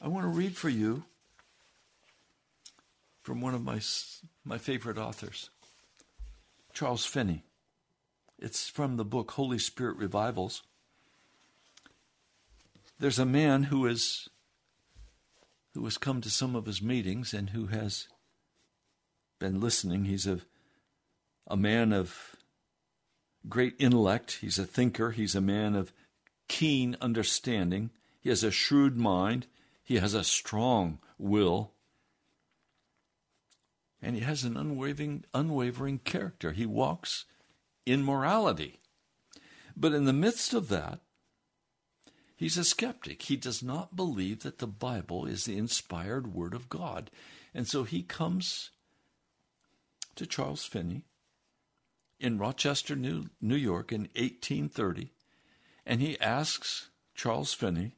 I 0.01 0.07
want 0.07 0.25
to 0.25 0.29
read 0.29 0.57
for 0.57 0.69
you 0.69 1.03
from 3.21 3.39
one 3.39 3.53
of 3.53 3.63
my, 3.63 3.79
my 4.43 4.57
favorite 4.57 4.97
authors, 4.97 5.49
Charles 6.73 7.05
Finney. 7.05 7.43
It's 8.39 8.67
from 8.67 8.97
the 8.97 9.05
book 9.05 9.31
Holy 9.31 9.59
Spirit 9.59 9.97
Revivals. 9.97 10.63
There's 12.99 13.19
a 13.19 13.25
man 13.25 13.63
who 13.63 13.85
is 13.85 14.29
who 15.73 15.83
has 15.85 15.97
come 15.97 16.21
to 16.21 16.29
some 16.29 16.55
of 16.55 16.65
his 16.65 16.81
meetings 16.81 17.33
and 17.33 17.49
who 17.49 17.67
has 17.67 18.07
been 19.39 19.59
listening. 19.59 20.05
He's 20.05 20.27
a 20.27 20.39
a 21.47 21.57
man 21.57 21.91
of 21.91 22.35
great 23.49 23.75
intellect. 23.79 24.39
He's 24.41 24.59
a 24.59 24.65
thinker. 24.65 25.11
He's 25.11 25.35
a 25.35 25.41
man 25.41 25.75
of 25.75 25.91
keen 26.47 26.95
understanding. 27.01 27.89
He 28.21 28.29
has 28.29 28.43
a 28.43 28.51
shrewd 28.51 28.97
mind. 28.97 29.47
He 29.83 29.97
has 29.97 30.13
a 30.13 30.23
strong 30.23 30.99
will. 31.17 31.73
And 34.01 34.15
he 34.15 34.21
has 34.21 34.43
an 34.43 34.57
unwavering, 34.57 35.25
unwavering 35.33 35.99
character. 35.99 36.51
He 36.51 36.65
walks 36.65 37.25
in 37.85 38.03
morality. 38.03 38.79
But 39.75 39.93
in 39.93 40.05
the 40.05 40.13
midst 40.13 40.53
of 40.53 40.69
that, 40.69 40.99
he's 42.35 42.57
a 42.57 42.63
skeptic. 42.63 43.23
He 43.23 43.35
does 43.35 43.63
not 43.63 43.95
believe 43.95 44.43
that 44.43 44.59
the 44.59 44.67
Bible 44.67 45.25
is 45.25 45.45
the 45.45 45.57
inspired 45.57 46.33
Word 46.33 46.53
of 46.53 46.69
God. 46.69 47.09
And 47.53 47.67
so 47.67 47.83
he 47.83 48.03
comes 48.03 48.71
to 50.15 50.25
Charles 50.25 50.65
Finney 50.65 51.03
in 52.19 52.37
Rochester, 52.37 52.95
New, 52.95 53.25
New 53.41 53.55
York 53.55 53.91
in 53.91 54.01
1830, 54.15 55.11
and 55.85 56.01
he 56.01 56.19
asks 56.19 56.89
Charles 57.15 57.53
Finney, 57.53 57.95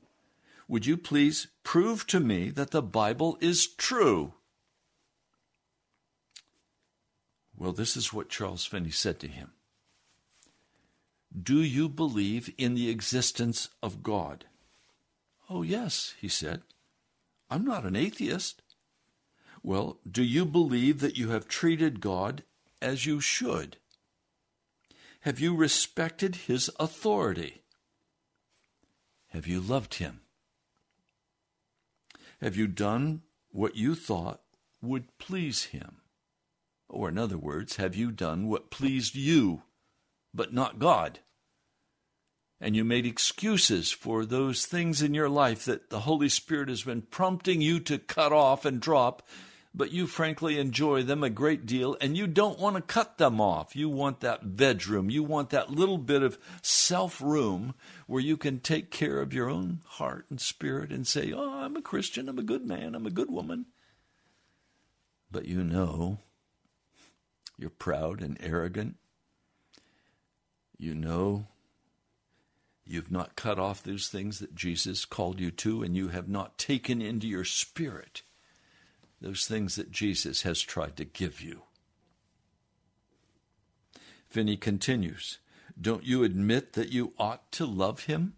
Would 0.67 0.86
you 0.86 0.98
please 0.98 1.48
prove 1.63 2.08
to 2.08 2.19
me 2.19 2.50
that 2.50 2.71
the 2.71 2.82
Bible 2.82 3.38
is 3.39 3.67
true? 3.67 4.34
Well, 7.58 7.71
this 7.71 7.95
is 7.95 8.12
what 8.12 8.30
Charles 8.30 8.65
Finney 8.65 8.91
said 8.91 9.19
to 9.19 9.28
him 9.28 9.52
Do 11.43 11.62
you 11.62 11.89
believe 11.89 12.54
in 12.58 12.76
the 12.76 12.89
existence 12.89 13.69
of 13.84 14.02
God? 14.02 14.45
Oh, 15.50 15.63
yes, 15.63 16.15
he 16.19 16.30
said. 16.30 16.62
I'm 17.50 17.65
not 17.65 17.86
an 17.86 17.95
atheist. 17.95 18.62
Well, 19.62 20.00
do 20.10 20.24
you 20.24 20.45
believe 20.45 21.02
that 21.02 21.17
you 21.17 21.30
have 21.30 21.48
treated 21.48 22.00
God 22.00 22.43
as 22.82 23.06
you 23.06 23.19
should? 23.19 23.78
Have 25.21 25.39
you 25.39 25.56
respected 25.56 26.36
his 26.36 26.69
authority? 26.80 27.63
Have 29.30 29.45
you 29.48 29.60
loved 29.60 29.95
him? 29.95 30.21
Have 32.39 32.56
you 32.56 32.67
done 32.67 33.24
what 33.50 33.76
you 33.76 33.95
thought 33.95 34.41
would 34.82 35.17
please 35.17 35.65
him? 35.65 35.98
Or, 36.88 37.10
in 37.10 37.17
other 37.17 37.38
words, 37.38 37.76
have 37.76 37.95
you 37.95 38.12
done 38.12 38.48
what 38.48 38.69
pleased 38.69 39.15
you, 39.15 39.63
but 40.34 40.54
not 40.54 40.80
God? 40.80 41.19
And 42.62 42.76
you 42.76 42.84
made 42.84 43.06
excuses 43.06 43.91
for 43.91 44.26
those 44.26 44.65
things 44.65 45.02
in 45.02 45.13
your 45.13 45.30
life 45.30 45.65
that 45.65 45.89
the 45.89 46.02
Holy 46.02 46.30
Spirit 46.30 46.70
has 46.70 46.84
been 46.84 47.02
prompting 47.02 47.62
you 47.62 47.80
to 47.82 47.98
cut 47.98 48.32
off 48.32 48.65
and 48.65 48.80
drop 48.80 49.22
but 49.76 49.91
you 49.91 50.08
frankly 50.08 50.58
enjoy 50.58 51.04
them 51.04 51.24
a 51.24 51.30
great 51.30 51.65
deal 51.65 51.98
and 52.00 52.15
you 52.15 52.28
don't 52.28 52.60
want 52.60 52.78
to 52.78 52.82
cut 52.82 53.18
them 53.18 53.41
off. 53.41 53.76
You 53.76 53.89
want 53.89 54.22
that 54.22 54.56
bedroom. 54.56 55.10
You 55.10 55.22
want 55.24 55.50
that 55.50 55.70
little 55.70 55.98
bit 55.98 56.24
of 56.24 56.39
self 56.62 57.22
room 57.22 57.76
where 58.08 58.22
you 58.22 58.38
can 58.38 58.60
take 58.60 58.89
care 58.89 59.20
of 59.20 59.34
your 59.34 59.50
own 59.50 59.82
heart 59.86 60.28
and 60.30 60.39
spirit 60.39 60.91
and 60.91 61.06
say, 61.06 61.34
Oh, 61.34 61.60
I'm 61.60 61.76
a 61.76 61.82
Christian. 61.82 62.30
I'm 62.30 62.39
a 62.39 62.44
good 62.44 62.65
man. 62.65 62.96
I'm 62.96 63.06
a 63.06 63.12
good 63.12 63.30
woman. 63.30 63.65
But 65.30 65.46
you 65.46 65.63
know 65.63 66.20
you're 67.58 67.70
proud 67.70 68.22
and 68.22 68.38
arrogant. 68.39 68.96
You 70.78 70.96
know 70.96 71.48
you've 72.86 73.12
not 73.12 73.36
cut 73.36 73.60
off 73.60 73.84
those 73.84 74.08
things 74.08 74.39
that 74.39 74.56
Jesus 74.56 75.06
called 75.06 75.39
you 75.39 75.52
to, 75.52 75.84
and 75.84 75.95
you 75.95 76.10
have 76.10 76.30
not 76.30 76.58
taken 76.58 77.02
into 77.02 77.28
your 77.28 77.45
spirit 77.45 78.21
those 79.21 79.48
things 79.48 79.76
that 79.76 79.91
Jesus 79.91 80.43
has 80.43 80.62
tried 80.62 80.95
to 80.98 81.06
give 81.06 81.41
you. 81.41 81.63
Finney 84.28 84.58
continues 84.58 85.39
Don't 85.80 86.04
you 86.04 86.24
admit 86.24 86.74
that 86.74 86.91
you 86.91 87.13
ought 87.17 87.52
to 87.54 87.65
love 87.65 88.04
him, 88.04 88.34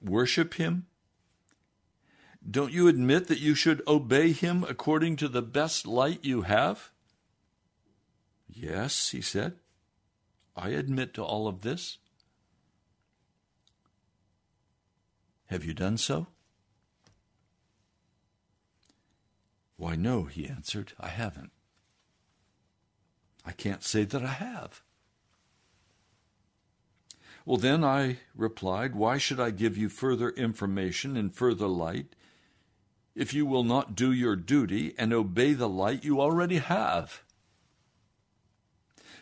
worship 0.00 0.54
him? 0.54 0.86
Don't 2.48 2.72
you 2.72 2.88
admit 2.88 3.28
that 3.28 3.38
you 3.38 3.54
should 3.54 3.82
obey 3.86 4.32
him 4.32 4.64
according 4.68 5.16
to 5.16 5.28
the 5.28 5.42
best 5.42 5.86
light 5.86 6.24
you 6.24 6.42
have? 6.42 6.90
Yes, 8.48 9.10
he 9.10 9.20
said. 9.20 9.54
I 10.56 10.70
admit 10.70 11.14
to 11.14 11.22
all 11.22 11.46
of 11.46 11.62
this. 11.62 11.98
Have 15.52 15.66
you 15.66 15.74
done 15.74 15.98
so? 15.98 16.28
Why, 19.76 19.96
no, 19.96 20.24
he 20.24 20.48
answered, 20.48 20.94
I 20.98 21.08
haven't. 21.08 21.52
I 23.44 23.52
can't 23.52 23.84
say 23.84 24.04
that 24.04 24.24
I 24.24 24.32
have. 24.32 24.80
Well, 27.44 27.58
then 27.58 27.84
I 27.84 28.20
replied, 28.34 28.94
Why 28.94 29.18
should 29.18 29.38
I 29.38 29.50
give 29.50 29.76
you 29.76 29.90
further 29.90 30.30
information 30.30 31.18
and 31.18 31.34
further 31.34 31.66
light 31.66 32.16
if 33.14 33.34
you 33.34 33.44
will 33.44 33.64
not 33.64 33.94
do 33.94 34.10
your 34.10 34.36
duty 34.36 34.94
and 34.96 35.12
obey 35.12 35.52
the 35.52 35.68
light 35.68 36.02
you 36.02 36.18
already 36.18 36.58
have? 36.58 37.24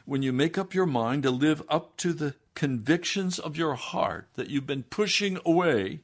When 0.05 0.23
you 0.23 0.33
make 0.33 0.57
up 0.57 0.75
your 0.75 0.87
mind 0.87 1.25
to 1.25 1.33
live 1.33 1.64
up 1.69 1.97
to 1.97 2.12
the 2.12 2.37
convictions 2.55 3.40
of 3.40 3.57
your 3.57 3.75
heart 3.75 4.29
that 4.35 4.49
you've 4.49 4.66
been 4.66 4.85
pushing 4.85 5.37
away, 5.45 6.03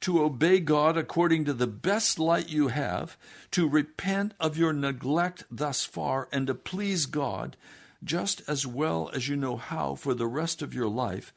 to 0.00 0.22
obey 0.22 0.60
God 0.60 0.96
according 0.96 1.44
to 1.44 1.52
the 1.52 1.66
best 1.66 2.18
light 2.18 2.48
you 2.48 2.68
have, 2.68 3.16
to 3.50 3.68
repent 3.68 4.34
of 4.40 4.56
your 4.56 4.72
neglect 4.72 5.44
thus 5.50 5.84
far, 5.84 6.28
and 6.32 6.46
to 6.46 6.54
please 6.54 7.06
God 7.06 7.56
just 8.02 8.42
as 8.48 8.66
well 8.66 9.10
as 9.14 9.28
you 9.28 9.36
know 9.36 9.56
how 9.56 9.94
for 9.94 10.14
the 10.14 10.26
rest 10.26 10.62
of 10.62 10.72
your 10.72 10.88
life, 10.88 11.34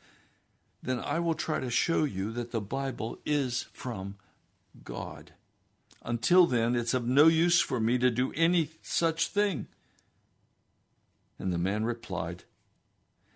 then 0.82 1.00
I 1.00 1.20
will 1.20 1.34
try 1.34 1.60
to 1.60 1.70
show 1.70 2.04
you 2.04 2.32
that 2.32 2.52
the 2.52 2.62
Bible 2.62 3.20
is 3.26 3.68
from 3.74 4.16
God. 4.84 5.32
Until 6.02 6.46
then, 6.46 6.76
it's 6.76 6.94
of 6.94 7.08
no 7.08 7.28
use 7.28 7.62
for 7.62 7.80
me 7.80 7.98
to 7.98 8.10
do 8.10 8.34
any 8.36 8.70
such 8.82 9.28
thing. 9.28 9.68
And 11.40 11.52
the 11.52 11.58
man 11.58 11.86
replied, 11.86 12.44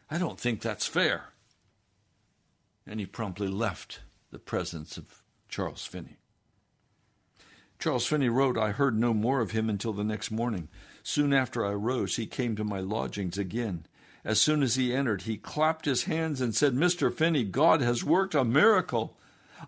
I 0.09 0.17
don't 0.17 0.39
think 0.39 0.61
that's 0.61 0.85
fair. 0.85 1.25
And 2.85 2.99
he 2.99 3.05
promptly 3.05 3.47
left 3.47 3.99
the 4.31 4.39
presence 4.39 4.97
of 4.97 5.23
Charles 5.49 5.85
Finney. 5.85 6.17
Charles 7.79 8.07
Finney 8.07 8.29
wrote, 8.29 8.57
I 8.57 8.71
heard 8.71 8.99
no 8.99 9.13
more 9.13 9.39
of 9.39 9.51
him 9.51 9.69
until 9.69 9.93
the 9.93 10.03
next 10.03 10.31
morning. 10.31 10.67
Soon 11.03 11.31
after 11.31 11.65
I 11.65 11.73
rose, 11.73 12.15
he 12.15 12.25
came 12.25 12.55
to 12.55 12.63
my 12.63 12.79
lodgings 12.79 13.37
again. 13.37 13.85
As 14.25 14.41
soon 14.41 14.63
as 14.63 14.75
he 14.75 14.93
entered, 14.93 15.21
he 15.21 15.37
clapped 15.37 15.85
his 15.85 16.03
hands 16.03 16.41
and 16.41 16.55
said, 16.55 16.73
Mr. 16.73 17.13
Finney, 17.13 17.43
God 17.43 17.81
has 17.81 18.03
worked 18.03 18.35
a 18.35 18.43
miracle. 18.43 19.15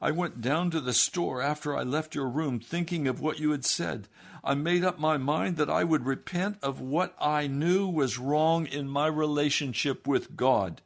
I 0.01 0.11
went 0.11 0.41
down 0.41 0.71
to 0.71 0.81
the 0.81 0.93
store 0.93 1.41
after 1.41 1.75
I 1.75 1.83
left 1.83 2.15
your 2.15 2.27
room 2.27 2.59
thinking 2.59 3.07
of 3.07 3.21
what 3.21 3.39
you 3.39 3.51
had 3.51 3.63
said. 3.63 4.07
I 4.43 4.55
made 4.55 4.83
up 4.83 4.99
my 4.99 5.17
mind 5.17 5.57
that 5.57 5.69
I 5.69 5.83
would 5.83 6.05
repent 6.05 6.57
of 6.61 6.81
what 6.81 7.15
I 7.19 7.47
knew 7.47 7.87
was 7.87 8.17
wrong 8.17 8.65
in 8.65 8.87
my 8.87 9.07
relationship 9.07 10.07
with 10.07 10.35
God, 10.35 10.81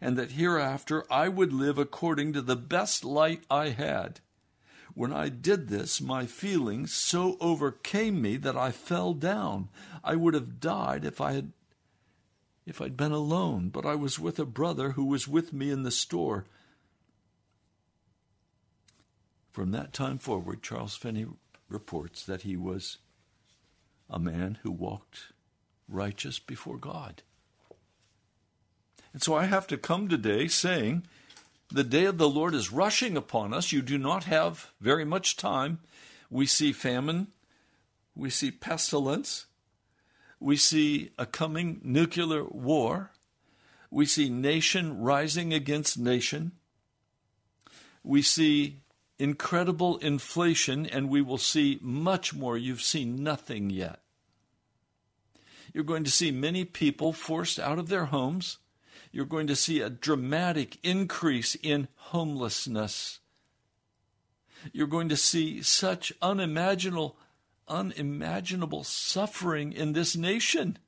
and 0.00 0.16
that 0.16 0.32
hereafter 0.32 1.04
I 1.10 1.28
would 1.28 1.52
live 1.52 1.78
according 1.78 2.32
to 2.34 2.42
the 2.42 2.56
best 2.56 3.04
light 3.04 3.42
I 3.50 3.70
had. 3.70 4.20
When 4.94 5.12
I 5.12 5.28
did 5.28 5.68
this, 5.68 6.00
my 6.00 6.26
feelings 6.26 6.92
so 6.92 7.36
overcame 7.40 8.20
me 8.20 8.36
that 8.38 8.56
I 8.56 8.70
fell 8.70 9.14
down. 9.14 9.68
I 10.02 10.16
would 10.16 10.34
have 10.34 10.60
died 10.60 11.04
if 11.04 11.20
I 11.20 11.32
had 11.32 11.52
if 12.66 12.82
I'd 12.82 12.98
been 12.98 13.12
alone, 13.12 13.70
but 13.70 13.86
I 13.86 13.94
was 13.94 14.18
with 14.18 14.38
a 14.38 14.44
brother 14.44 14.90
who 14.90 15.06
was 15.06 15.26
with 15.26 15.54
me 15.54 15.70
in 15.70 15.84
the 15.84 15.90
store. 15.90 16.44
From 19.50 19.70
that 19.70 19.94
time 19.94 20.18
forward, 20.18 20.62
Charles 20.62 20.94
Finney 20.94 21.26
reports 21.70 22.26
that 22.26 22.42
he 22.42 22.56
was 22.56 22.98
a 24.10 24.18
man 24.18 24.58
who 24.62 24.70
walked 24.70 25.32
righteous 25.88 26.38
before 26.38 26.76
God. 26.76 27.22
And 29.18 29.22
so 29.24 29.34
I 29.34 29.46
have 29.46 29.66
to 29.66 29.76
come 29.76 30.06
today 30.06 30.46
saying, 30.46 31.04
the 31.70 31.82
day 31.82 32.04
of 32.04 32.18
the 32.18 32.28
Lord 32.28 32.54
is 32.54 32.70
rushing 32.70 33.16
upon 33.16 33.52
us. 33.52 33.72
You 33.72 33.82
do 33.82 33.98
not 33.98 34.22
have 34.22 34.70
very 34.80 35.04
much 35.04 35.36
time. 35.36 35.80
We 36.30 36.46
see 36.46 36.70
famine, 36.70 37.26
we 38.14 38.30
see 38.30 38.52
pestilence, 38.52 39.46
we 40.38 40.54
see 40.54 41.10
a 41.18 41.26
coming 41.26 41.80
nuclear 41.82 42.44
war, 42.44 43.10
we 43.90 44.06
see 44.06 44.28
nation 44.28 45.00
rising 45.00 45.52
against 45.52 45.98
nation, 45.98 46.52
we 48.04 48.22
see 48.22 48.82
incredible 49.18 49.96
inflation, 49.96 50.86
and 50.86 51.08
we 51.08 51.22
will 51.22 51.38
see 51.38 51.80
much 51.82 52.34
more. 52.34 52.56
You've 52.56 52.82
seen 52.82 53.24
nothing 53.24 53.68
yet. 53.68 53.98
You're 55.74 55.82
going 55.82 56.04
to 56.04 56.10
see 56.12 56.30
many 56.30 56.64
people 56.64 57.12
forced 57.12 57.58
out 57.58 57.80
of 57.80 57.88
their 57.88 58.04
homes. 58.04 58.58
You're 59.12 59.24
going 59.24 59.46
to 59.46 59.56
see 59.56 59.80
a 59.80 59.90
dramatic 59.90 60.78
increase 60.82 61.54
in 61.54 61.88
homelessness. 61.94 63.20
You're 64.72 64.86
going 64.86 65.08
to 65.08 65.16
see 65.16 65.62
such 65.62 66.12
unimaginable, 66.20 67.16
unimaginable 67.66 68.84
suffering 68.84 69.72
in 69.72 69.92
this 69.92 70.16
nation. 70.16 70.78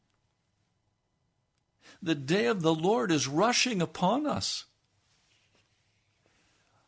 The 2.03 2.15
day 2.15 2.47
of 2.47 2.63
the 2.63 2.75
Lord 2.75 3.13
is 3.13 3.29
rushing 3.29 3.83
upon 3.83 4.27
us. 4.27 4.65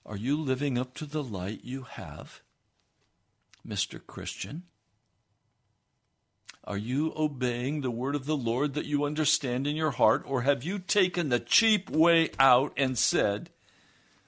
Are 0.04 0.16
you 0.16 0.36
living 0.36 0.78
up 0.78 0.94
to 0.94 1.06
the 1.06 1.22
light 1.22 1.60
you 1.62 1.82
have, 1.82 2.40
Mr. 3.66 4.00
Christian? 4.04 4.64
Are 6.64 6.78
you 6.78 7.12
obeying 7.16 7.80
the 7.80 7.90
word 7.90 8.14
of 8.14 8.26
the 8.26 8.36
Lord 8.36 8.74
that 8.74 8.84
you 8.84 9.04
understand 9.04 9.66
in 9.66 9.74
your 9.74 9.90
heart, 9.90 10.22
or 10.26 10.42
have 10.42 10.62
you 10.62 10.78
taken 10.78 11.28
the 11.28 11.40
cheap 11.40 11.90
way 11.90 12.30
out 12.38 12.72
and 12.76 12.96
said, 12.96 13.50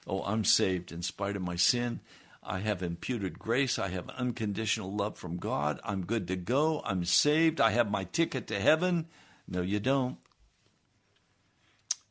Oh, 0.05 0.21
I'm 0.23 0.43
saved 0.43 0.91
in 0.91 1.01
spite 1.01 1.35
of 1.35 1.41
my 1.41 1.55
sin. 1.55 2.01
I 2.43 2.59
have 2.59 2.83
imputed 2.83 3.39
grace. 3.39 3.79
I 3.79 3.87
have 3.87 4.09
unconditional 4.09 4.93
love 4.93 5.17
from 5.17 5.37
God. 5.37 5.79
I'm 5.83 6.05
good 6.05 6.27
to 6.27 6.35
go. 6.35 6.81
I'm 6.85 7.05
saved. 7.05 7.59
I 7.59 7.71
have 7.71 7.89
my 7.89 8.03
ticket 8.03 8.47
to 8.47 8.59
heaven. 8.59 9.07
No, 9.47 9.61
you 9.61 9.79
don't. 9.79 10.17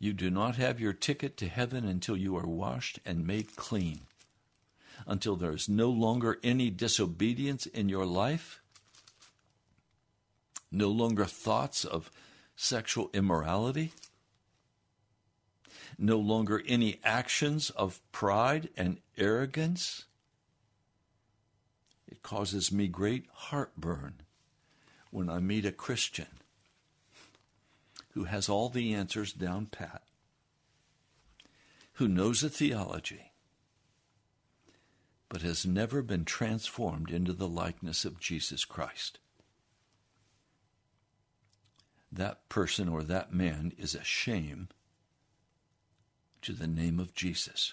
You 0.00 0.12
do 0.12 0.30
not 0.30 0.56
have 0.56 0.80
your 0.80 0.92
ticket 0.92 1.36
to 1.36 1.48
heaven 1.48 1.84
until 1.84 2.16
you 2.16 2.36
are 2.36 2.46
washed 2.46 2.98
and 3.06 3.26
made 3.26 3.54
clean, 3.56 4.00
until 5.06 5.36
there 5.36 5.52
is 5.52 5.68
no 5.68 5.88
longer 5.88 6.40
any 6.42 6.68
disobedience 6.68 7.66
in 7.66 7.88
your 7.88 8.04
life, 8.04 8.60
no 10.70 10.88
longer 10.88 11.24
thoughts 11.24 11.84
of 11.84 12.10
sexual 12.56 13.10
immorality, 13.12 13.92
no 15.98 16.18
longer 16.18 16.62
any 16.66 17.00
actions 17.04 17.70
of 17.70 18.00
pride 18.12 18.68
and 18.76 18.98
arrogance. 19.16 20.04
It 22.06 22.22
causes 22.22 22.72
me 22.72 22.88
great 22.88 23.26
heartburn 23.32 24.14
when 25.10 25.28
I 25.28 25.38
meet 25.38 25.64
a 25.64 25.72
Christian 25.72 26.26
who 28.14 28.24
has 28.24 28.48
all 28.48 28.68
the 28.68 28.94
answers 28.94 29.32
down 29.32 29.66
pat, 29.66 30.02
who 31.94 32.08
knows 32.08 32.42
a 32.42 32.48
theology, 32.48 33.32
but 35.28 35.42
has 35.42 35.66
never 35.66 36.00
been 36.02 36.24
transformed 36.24 37.10
into 37.10 37.32
the 37.32 37.48
likeness 37.48 38.04
of 38.04 38.20
Jesus 38.20 38.64
Christ. 38.64 39.18
That 42.14 42.48
person 42.48 42.88
or 42.88 43.02
that 43.02 43.34
man 43.34 43.72
is 43.76 43.96
a 43.96 44.04
shame 44.04 44.68
to 46.42 46.52
the 46.52 46.68
name 46.68 47.00
of 47.00 47.12
Jesus. 47.12 47.72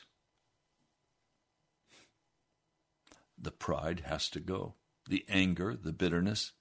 The 3.37 3.51
pride 3.51 4.03
has 4.07 4.29
to 4.29 4.39
go, 4.39 4.73
the 5.07 5.25
anger, 5.29 5.75
the 5.75 5.91
bitterness, 5.91 6.53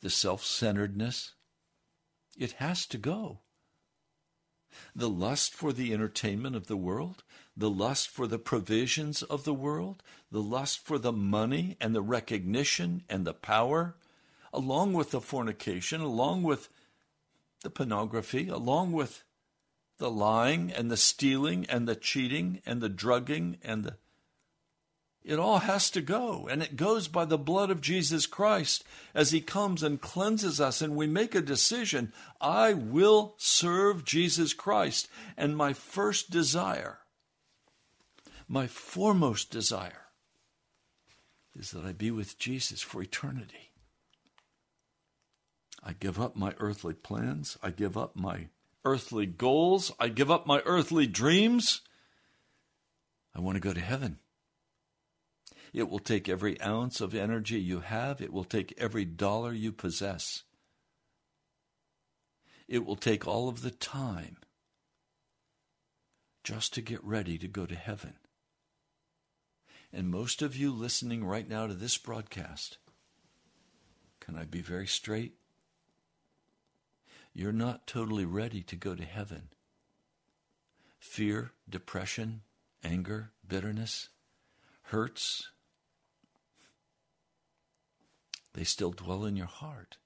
the 0.00 0.10
self 0.10 0.44
centeredness 0.44 1.34
it 2.36 2.52
has 2.52 2.84
to 2.86 2.98
go. 2.98 3.40
The 4.94 5.08
lust 5.08 5.54
for 5.54 5.72
the 5.72 5.94
entertainment 5.94 6.56
of 6.56 6.66
the 6.66 6.76
world, 6.76 7.22
the 7.56 7.70
lust 7.70 8.08
for 8.08 8.26
the 8.26 8.40
provisions 8.40 9.22
of 9.22 9.44
the 9.44 9.54
world, 9.54 10.02
the 10.32 10.42
lust 10.42 10.84
for 10.84 10.98
the 10.98 11.12
money 11.12 11.76
and 11.80 11.94
the 11.94 12.02
recognition 12.02 13.04
and 13.08 13.24
the 13.24 13.34
power, 13.34 13.96
along 14.52 14.94
with 14.94 15.12
the 15.12 15.20
fornication, 15.20 16.00
along 16.00 16.42
with 16.42 16.68
the 17.62 17.70
pornography, 17.70 18.48
along 18.48 18.92
with 18.92 19.24
the 19.98 20.10
lying 20.10 20.70
and 20.70 20.90
the 20.90 20.96
stealing 20.96 21.66
and 21.68 21.88
the 21.88 21.96
cheating 21.96 22.62
and 22.64 22.80
the 22.80 22.88
drugging 22.88 23.58
and 23.62 23.84
the 23.84 23.96
it 25.28 25.38
all 25.38 25.58
has 25.58 25.90
to 25.90 26.00
go, 26.00 26.48
and 26.50 26.62
it 26.62 26.74
goes 26.74 27.06
by 27.06 27.26
the 27.26 27.36
blood 27.36 27.70
of 27.70 27.82
Jesus 27.82 28.26
Christ 28.26 28.82
as 29.14 29.30
He 29.30 29.42
comes 29.42 29.82
and 29.82 30.00
cleanses 30.00 30.58
us, 30.58 30.80
and 30.80 30.96
we 30.96 31.06
make 31.06 31.34
a 31.34 31.42
decision 31.42 32.14
I 32.40 32.72
will 32.72 33.34
serve 33.36 34.06
Jesus 34.06 34.54
Christ. 34.54 35.06
And 35.36 35.54
my 35.54 35.74
first 35.74 36.30
desire, 36.30 37.00
my 38.48 38.66
foremost 38.66 39.50
desire, 39.50 40.06
is 41.54 41.72
that 41.72 41.84
I 41.84 41.92
be 41.92 42.10
with 42.10 42.38
Jesus 42.38 42.80
for 42.80 43.02
eternity. 43.02 43.67
I 45.88 45.94
give 45.98 46.20
up 46.20 46.36
my 46.36 46.52
earthly 46.58 46.92
plans, 46.92 47.56
I 47.62 47.70
give 47.70 47.96
up 47.96 48.14
my 48.14 48.48
earthly 48.84 49.24
goals, 49.24 49.90
I 49.98 50.08
give 50.08 50.30
up 50.30 50.46
my 50.46 50.60
earthly 50.66 51.06
dreams. 51.06 51.80
I 53.34 53.40
want 53.40 53.56
to 53.56 53.60
go 53.60 53.72
to 53.72 53.80
heaven. 53.80 54.18
It 55.72 55.88
will 55.88 55.98
take 55.98 56.28
every 56.28 56.60
ounce 56.60 57.00
of 57.00 57.14
energy 57.14 57.58
you 57.58 57.80
have, 57.80 58.20
it 58.20 58.34
will 58.34 58.44
take 58.44 58.74
every 58.76 59.06
dollar 59.06 59.50
you 59.50 59.72
possess. 59.72 60.42
It 62.68 62.84
will 62.84 62.94
take 62.94 63.26
all 63.26 63.48
of 63.48 63.62
the 63.62 63.70
time 63.70 64.36
just 66.44 66.74
to 66.74 66.82
get 66.82 67.02
ready 67.02 67.38
to 67.38 67.48
go 67.48 67.64
to 67.64 67.74
heaven. 67.74 68.16
And 69.90 70.10
most 70.10 70.42
of 70.42 70.54
you 70.54 70.70
listening 70.70 71.24
right 71.24 71.48
now 71.48 71.66
to 71.66 71.72
this 71.72 71.96
broadcast, 71.96 72.76
can 74.20 74.36
I 74.36 74.44
be 74.44 74.60
very 74.60 74.86
straight? 74.86 75.32
You're 77.38 77.52
not 77.52 77.86
totally 77.86 78.24
ready 78.24 78.62
to 78.62 78.74
go 78.74 78.96
to 78.96 79.04
heaven. 79.04 79.50
Fear, 80.98 81.52
depression, 81.70 82.40
anger, 82.82 83.30
bitterness, 83.46 84.08
hurts, 84.82 85.48
they 88.54 88.64
still 88.64 88.90
dwell 88.90 89.24
in 89.24 89.36
your 89.36 89.46
heart. 89.46 89.98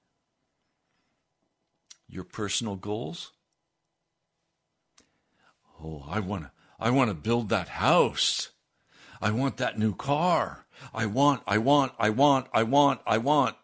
Your 2.07 2.23
personal 2.23 2.75
goals? 2.75 3.31
Oh, 5.83 6.05
I 6.07 6.19
want 6.19 6.43
to 6.43 6.51
I 6.79 6.91
want 6.91 7.09
to 7.09 7.15
build 7.15 7.49
that 7.49 7.67
house. 7.67 8.51
I 9.19 9.31
want 9.31 9.57
that 9.57 9.79
new 9.79 9.95
car. 9.95 10.67
I 10.93 11.07
want, 11.07 11.41
I 11.47 11.57
want, 11.57 11.93
I 11.97 12.11
want, 12.11 12.45
I 12.53 12.61
want, 12.61 13.01
I 13.07 13.17
want. 13.17 13.55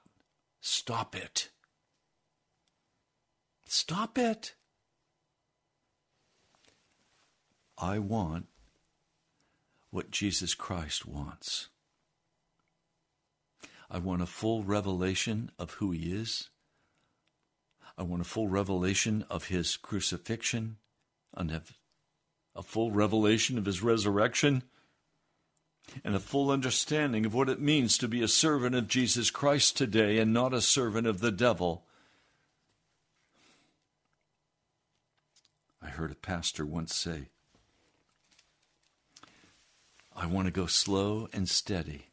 Stop 0.60 1.16
it. 1.16 1.50
Stop 3.72 4.18
it. 4.18 4.56
I 7.78 8.00
want 8.00 8.48
what 9.92 10.10
Jesus 10.10 10.56
Christ 10.56 11.06
wants. 11.06 11.70
I 13.88 14.00
want 14.00 14.24
a 14.24 14.26
full 14.26 14.64
revelation 14.64 15.52
of 15.60 15.74
who 15.74 15.92
He 15.92 16.12
is. 16.12 16.50
I 17.96 18.02
want 18.02 18.24
a 18.24 18.26
full 18.26 18.48
revelation 18.48 19.24
of 19.30 19.50
His 19.50 19.78
crucifixion 19.78 20.78
and 21.36 21.62
a 22.56 22.64
full 22.64 22.90
revelation 22.90 23.60
of 23.60 23.66
His 23.66 23.84
resurrection. 23.84 24.64
and 26.04 26.16
a 26.16 26.20
full 26.20 26.50
understanding 26.50 27.24
of 27.24 27.36
what 27.36 27.50
it 27.50 27.62
means 27.62 28.00
to 28.00 28.08
be 28.08 28.24
a 28.24 28.28
servant 28.28 28.74
of 28.74 28.88
Jesus 28.88 29.30
Christ 29.30 29.78
today 29.78 30.18
and 30.18 30.34
not 30.34 30.56
a 30.56 30.62
servant 30.62 31.06
of 31.06 31.20
the 31.20 31.32
devil. 31.32 31.86
I 35.82 35.88
heard 35.88 36.12
a 36.12 36.16
pastor 36.16 36.66
once 36.66 36.94
say, 36.94 37.30
I 40.16 40.26
want 40.26 40.48
to 40.48 40.52
go 40.52 40.66
slow 40.66 41.30
and 41.32 41.48
steady. 41.48 42.08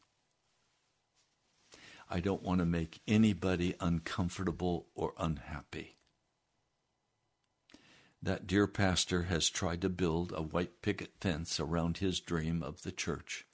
I 2.08 2.20
don't 2.20 2.42
want 2.42 2.60
to 2.60 2.64
make 2.64 3.00
anybody 3.08 3.74
uncomfortable 3.80 4.86
or 4.94 5.12
unhappy. 5.18 5.96
That 8.22 8.46
dear 8.46 8.66
pastor 8.66 9.24
has 9.24 9.50
tried 9.50 9.80
to 9.82 9.88
build 9.88 10.32
a 10.32 10.42
white 10.42 10.82
picket 10.82 11.12
fence 11.20 11.58
around 11.58 11.98
his 11.98 12.20
dream 12.20 12.62
of 12.62 12.82
the 12.82 12.92
church, 12.92 13.46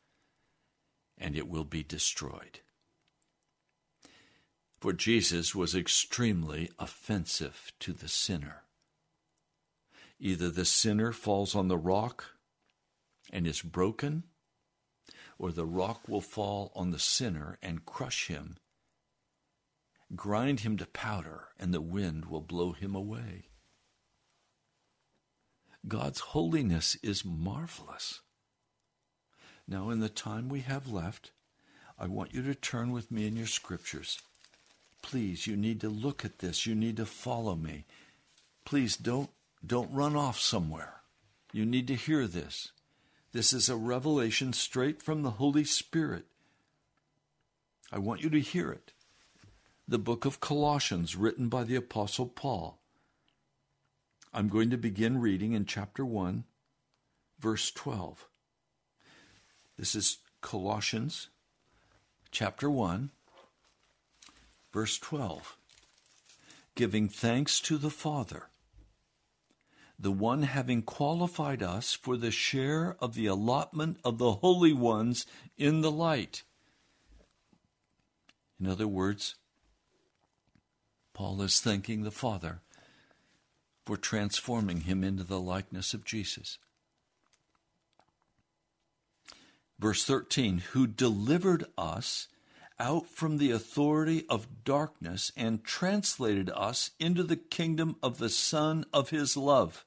and 1.16 1.34
it 1.34 1.48
will 1.48 1.64
be 1.64 1.82
destroyed. 1.82 2.60
For 4.80 4.92
Jesus 4.92 5.54
was 5.54 5.74
extremely 5.74 6.70
offensive 6.78 7.72
to 7.80 7.92
the 7.92 8.08
sinner. 8.08 8.64
Either 10.24 10.50
the 10.50 10.64
sinner 10.64 11.10
falls 11.10 11.56
on 11.56 11.66
the 11.66 11.76
rock 11.76 12.36
and 13.32 13.44
is 13.44 13.60
broken, 13.60 14.22
or 15.36 15.50
the 15.50 15.66
rock 15.66 16.08
will 16.08 16.20
fall 16.20 16.70
on 16.76 16.92
the 16.92 16.98
sinner 16.98 17.58
and 17.60 17.84
crush 17.84 18.28
him, 18.28 18.56
grind 20.14 20.60
him 20.60 20.76
to 20.76 20.86
powder, 20.86 21.48
and 21.58 21.74
the 21.74 21.80
wind 21.80 22.26
will 22.26 22.40
blow 22.40 22.70
him 22.70 22.94
away. 22.94 23.46
God's 25.88 26.20
holiness 26.20 26.96
is 27.02 27.24
marvelous. 27.24 28.20
Now, 29.66 29.90
in 29.90 29.98
the 29.98 30.08
time 30.08 30.48
we 30.48 30.60
have 30.60 30.86
left, 30.86 31.32
I 31.98 32.06
want 32.06 32.32
you 32.32 32.42
to 32.42 32.54
turn 32.54 32.92
with 32.92 33.10
me 33.10 33.26
in 33.26 33.34
your 33.34 33.48
scriptures. 33.48 34.22
Please, 35.02 35.48
you 35.48 35.56
need 35.56 35.80
to 35.80 35.88
look 35.88 36.24
at 36.24 36.38
this. 36.38 36.64
You 36.64 36.76
need 36.76 36.98
to 36.98 37.06
follow 37.06 37.56
me. 37.56 37.86
Please 38.64 38.96
don't, 38.96 39.30
don't 39.64 39.92
run 39.92 40.16
off 40.16 40.40
somewhere. 40.40 41.02
You 41.52 41.64
need 41.64 41.86
to 41.88 41.94
hear 41.94 42.26
this. 42.26 42.72
This 43.32 43.52
is 43.52 43.68
a 43.68 43.76
revelation 43.76 44.52
straight 44.52 45.02
from 45.02 45.22
the 45.22 45.32
Holy 45.32 45.64
Spirit. 45.64 46.26
I 47.92 47.98
want 47.98 48.22
you 48.22 48.30
to 48.30 48.40
hear 48.40 48.70
it. 48.70 48.92
The 49.86 49.98
book 49.98 50.24
of 50.24 50.40
Colossians, 50.40 51.16
written 51.16 51.48
by 51.48 51.64
the 51.64 51.76
Apostle 51.76 52.26
Paul. 52.26 52.78
I'm 54.32 54.48
going 54.48 54.70
to 54.70 54.76
begin 54.76 55.20
reading 55.20 55.52
in 55.52 55.66
chapter 55.66 56.04
1, 56.04 56.44
verse 57.38 57.70
12. 57.70 58.26
This 59.78 59.94
is 59.94 60.18
Colossians 60.40 61.28
chapter 62.30 62.70
1, 62.70 63.10
verse 64.72 64.98
12. 64.98 65.56
Giving 66.74 67.08
thanks 67.08 67.60
to 67.60 67.76
the 67.76 67.90
Father 67.90 68.48
the 70.02 70.10
one 70.10 70.42
having 70.42 70.82
qualified 70.82 71.62
us 71.62 71.94
for 71.94 72.16
the 72.16 72.32
share 72.32 72.96
of 73.00 73.14
the 73.14 73.26
allotment 73.26 73.96
of 74.04 74.18
the 74.18 74.32
holy 74.32 74.72
ones 74.72 75.24
in 75.56 75.80
the 75.80 75.92
light. 75.92 76.42
In 78.60 78.66
other 78.66 78.88
words, 78.88 79.36
Paul 81.14 81.40
is 81.42 81.60
thanking 81.60 82.02
the 82.02 82.10
Father 82.10 82.62
for 83.86 83.96
transforming 83.96 84.82
him 84.82 85.04
into 85.04 85.22
the 85.22 85.40
likeness 85.40 85.94
of 85.94 86.04
Jesus. 86.04 86.58
Verse 89.78 90.04
13, 90.04 90.58
who 90.72 90.88
delivered 90.88 91.64
us 91.78 92.26
out 92.76 93.06
from 93.06 93.38
the 93.38 93.52
authority 93.52 94.24
of 94.28 94.64
darkness 94.64 95.30
and 95.36 95.62
translated 95.62 96.50
us 96.50 96.90
into 96.98 97.22
the 97.22 97.36
kingdom 97.36 97.94
of 98.02 98.18
the 98.18 98.28
Son 98.28 98.84
of 98.92 99.10
his 99.10 99.36
love 99.36 99.84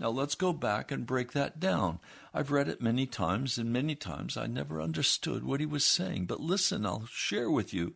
now 0.00 0.10
let's 0.10 0.34
go 0.34 0.52
back 0.52 0.92
and 0.92 1.06
break 1.06 1.32
that 1.32 1.58
down. 1.58 1.98
I've 2.32 2.52
read 2.52 2.68
it 2.68 2.80
many 2.80 3.06
times, 3.06 3.58
and 3.58 3.72
many 3.72 3.94
times 3.94 4.36
I 4.36 4.46
never 4.46 4.80
understood 4.80 5.44
what 5.44 5.60
he 5.60 5.66
was 5.66 5.84
saying. 5.84 6.26
But 6.26 6.40
listen, 6.40 6.86
I'll 6.86 7.06
share 7.10 7.50
with 7.50 7.74
you 7.74 7.94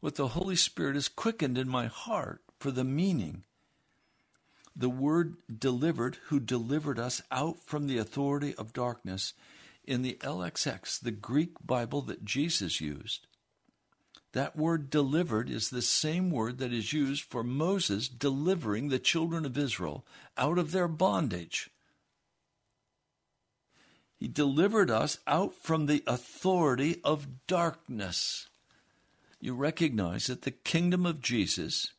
what 0.00 0.16
the 0.16 0.28
Holy 0.28 0.56
Spirit 0.56 0.94
has 0.94 1.08
quickened 1.08 1.56
in 1.56 1.68
my 1.68 1.86
heart 1.86 2.42
for 2.58 2.70
the 2.70 2.84
meaning. 2.84 3.44
The 4.74 4.88
word 4.88 5.36
delivered, 5.58 6.18
who 6.26 6.40
delivered 6.40 6.98
us 6.98 7.22
out 7.30 7.60
from 7.64 7.86
the 7.86 7.98
authority 7.98 8.54
of 8.54 8.72
darkness, 8.72 9.34
in 9.84 10.02
the 10.02 10.18
LXX, 10.20 11.00
the 11.00 11.10
Greek 11.10 11.54
Bible 11.64 12.02
that 12.02 12.24
Jesus 12.24 12.80
used, 12.80 13.26
that 14.38 14.54
word 14.54 14.88
delivered 14.88 15.50
is 15.50 15.68
the 15.68 15.82
same 15.82 16.30
word 16.30 16.58
that 16.58 16.72
is 16.72 16.92
used 16.92 17.24
for 17.24 17.42
Moses 17.42 18.08
delivering 18.08 18.88
the 18.88 19.00
children 19.00 19.44
of 19.44 19.58
Israel 19.58 20.06
out 20.36 20.58
of 20.58 20.70
their 20.70 20.86
bondage. 20.86 21.70
He 24.16 24.28
delivered 24.28 24.92
us 24.92 25.18
out 25.26 25.54
from 25.54 25.86
the 25.86 26.04
authority 26.06 27.00
of 27.02 27.46
darkness. 27.48 28.46
You 29.40 29.54
recognize 29.54 30.28
that 30.28 30.42
the 30.42 30.52
kingdom 30.52 31.04
of 31.04 31.20
Jesus 31.20 31.92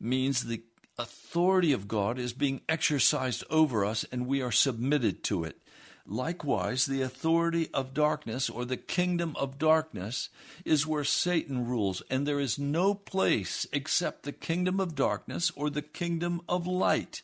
means 0.00 0.42
the 0.42 0.62
authority 0.98 1.72
of 1.72 1.86
God 1.86 2.18
is 2.18 2.32
being 2.32 2.60
exercised 2.68 3.44
over 3.50 3.84
us 3.84 4.04
and 4.10 4.26
we 4.26 4.42
are 4.42 4.50
submitted 4.50 5.22
to 5.24 5.44
it. 5.44 5.62
Likewise, 6.10 6.86
the 6.86 7.02
authority 7.02 7.68
of 7.74 7.92
darkness 7.92 8.48
or 8.48 8.64
the 8.64 8.78
kingdom 8.78 9.36
of 9.36 9.58
darkness 9.58 10.30
is 10.64 10.86
where 10.86 11.04
Satan 11.04 11.66
rules, 11.66 12.02
and 12.08 12.26
there 12.26 12.40
is 12.40 12.58
no 12.58 12.94
place 12.94 13.66
except 13.74 14.22
the 14.22 14.32
kingdom 14.32 14.80
of 14.80 14.94
darkness 14.94 15.52
or 15.54 15.68
the 15.68 15.82
kingdom 15.82 16.40
of 16.48 16.66
light. 16.66 17.20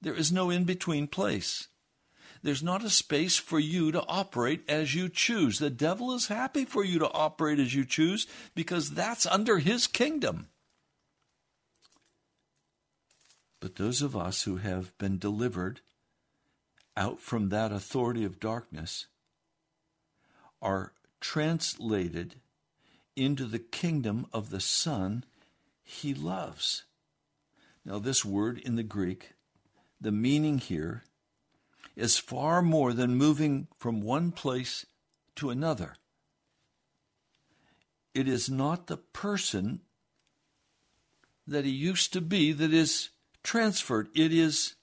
There 0.00 0.14
is 0.14 0.30
no 0.30 0.50
in 0.50 0.62
between 0.62 1.08
place. 1.08 1.66
There's 2.44 2.62
not 2.62 2.84
a 2.84 2.90
space 2.90 3.36
for 3.36 3.58
you 3.58 3.90
to 3.90 4.06
operate 4.06 4.62
as 4.68 4.94
you 4.94 5.08
choose. 5.08 5.58
The 5.58 5.68
devil 5.68 6.14
is 6.14 6.28
happy 6.28 6.64
for 6.64 6.84
you 6.84 7.00
to 7.00 7.10
operate 7.10 7.58
as 7.58 7.74
you 7.74 7.84
choose 7.84 8.28
because 8.54 8.90
that's 8.92 9.26
under 9.26 9.58
his 9.58 9.88
kingdom. 9.88 10.48
But 13.58 13.76
those 13.76 14.00
of 14.00 14.16
us 14.16 14.44
who 14.44 14.58
have 14.58 14.96
been 14.98 15.18
delivered 15.18 15.80
out 16.96 17.20
from 17.20 17.48
that 17.48 17.72
authority 17.72 18.24
of 18.24 18.40
darkness 18.40 19.06
are 20.60 20.92
translated 21.20 22.36
into 23.16 23.44
the 23.44 23.58
kingdom 23.58 24.26
of 24.32 24.50
the 24.50 24.60
Son 24.60 25.24
he 25.82 26.14
loves. 26.14 26.84
Now, 27.84 27.98
this 27.98 28.24
word 28.24 28.58
in 28.58 28.76
the 28.76 28.82
Greek, 28.82 29.32
the 30.00 30.12
meaning 30.12 30.58
here 30.58 31.04
is 31.96 32.18
far 32.18 32.62
more 32.62 32.92
than 32.92 33.16
moving 33.16 33.66
from 33.78 34.00
one 34.00 34.32
place 34.32 34.86
to 35.36 35.50
another. 35.50 35.96
It 38.14 38.28
is 38.28 38.48
not 38.48 38.86
the 38.86 38.96
person 38.98 39.80
that 41.46 41.64
he 41.64 41.70
used 41.70 42.12
to 42.12 42.20
be 42.20 42.52
that 42.52 42.72
is 42.72 43.10
transferred, 43.42 44.08
it 44.14 44.32
is 44.32 44.74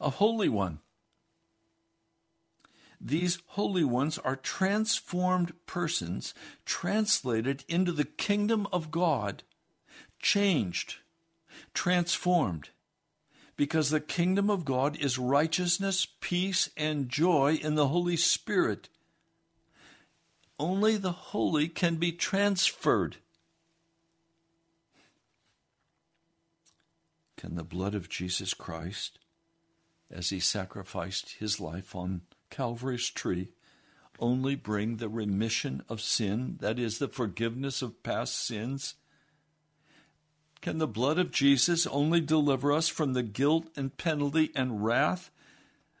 a 0.00 0.10
holy 0.10 0.48
one. 0.48 0.80
These 3.00 3.38
holy 3.48 3.84
ones 3.84 4.18
are 4.18 4.36
transformed 4.36 5.52
persons, 5.66 6.34
translated 6.64 7.64
into 7.68 7.92
the 7.92 8.04
kingdom 8.04 8.66
of 8.72 8.90
God, 8.90 9.42
changed, 10.18 10.96
transformed. 11.74 12.70
Because 13.56 13.90
the 13.90 14.00
kingdom 14.00 14.50
of 14.50 14.64
God 14.64 14.96
is 14.96 15.18
righteousness, 15.18 16.06
peace, 16.20 16.68
and 16.76 17.08
joy 17.08 17.58
in 17.62 17.74
the 17.74 17.88
Holy 17.88 18.16
Spirit. 18.16 18.88
Only 20.58 20.96
the 20.96 21.12
holy 21.12 21.68
can 21.68 21.96
be 21.96 22.12
transferred. 22.12 23.16
Can 27.36 27.56
the 27.56 27.64
blood 27.64 27.94
of 27.94 28.08
Jesus 28.08 28.54
Christ 28.54 29.18
as 30.10 30.30
he 30.30 30.40
sacrificed 30.40 31.36
his 31.38 31.60
life 31.60 31.94
on 31.94 32.22
Calvary's 32.50 33.10
tree 33.10 33.48
only 34.18 34.54
bring 34.54 34.96
the 34.96 35.08
remission 35.08 35.82
of 35.88 36.00
sin, 36.00 36.56
that 36.60 36.78
is, 36.78 36.98
the 36.98 37.08
forgiveness 37.08 37.82
of 37.82 38.02
past 38.02 38.34
sins? 38.34 38.94
Can 40.62 40.78
the 40.78 40.86
blood 40.86 41.18
of 41.18 41.30
Jesus 41.30 41.86
only 41.86 42.20
deliver 42.20 42.72
us 42.72 42.88
from 42.88 43.12
the 43.12 43.22
guilt 43.22 43.68
and 43.76 43.96
penalty 43.96 44.50
and 44.54 44.84
wrath, 44.84 45.30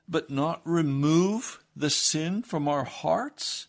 but 0.08 0.30
not 0.30 0.60
remove 0.64 1.62
the 1.74 1.90
sin 1.90 2.42
from 2.42 2.68
our 2.68 2.84
hearts? 2.84 3.66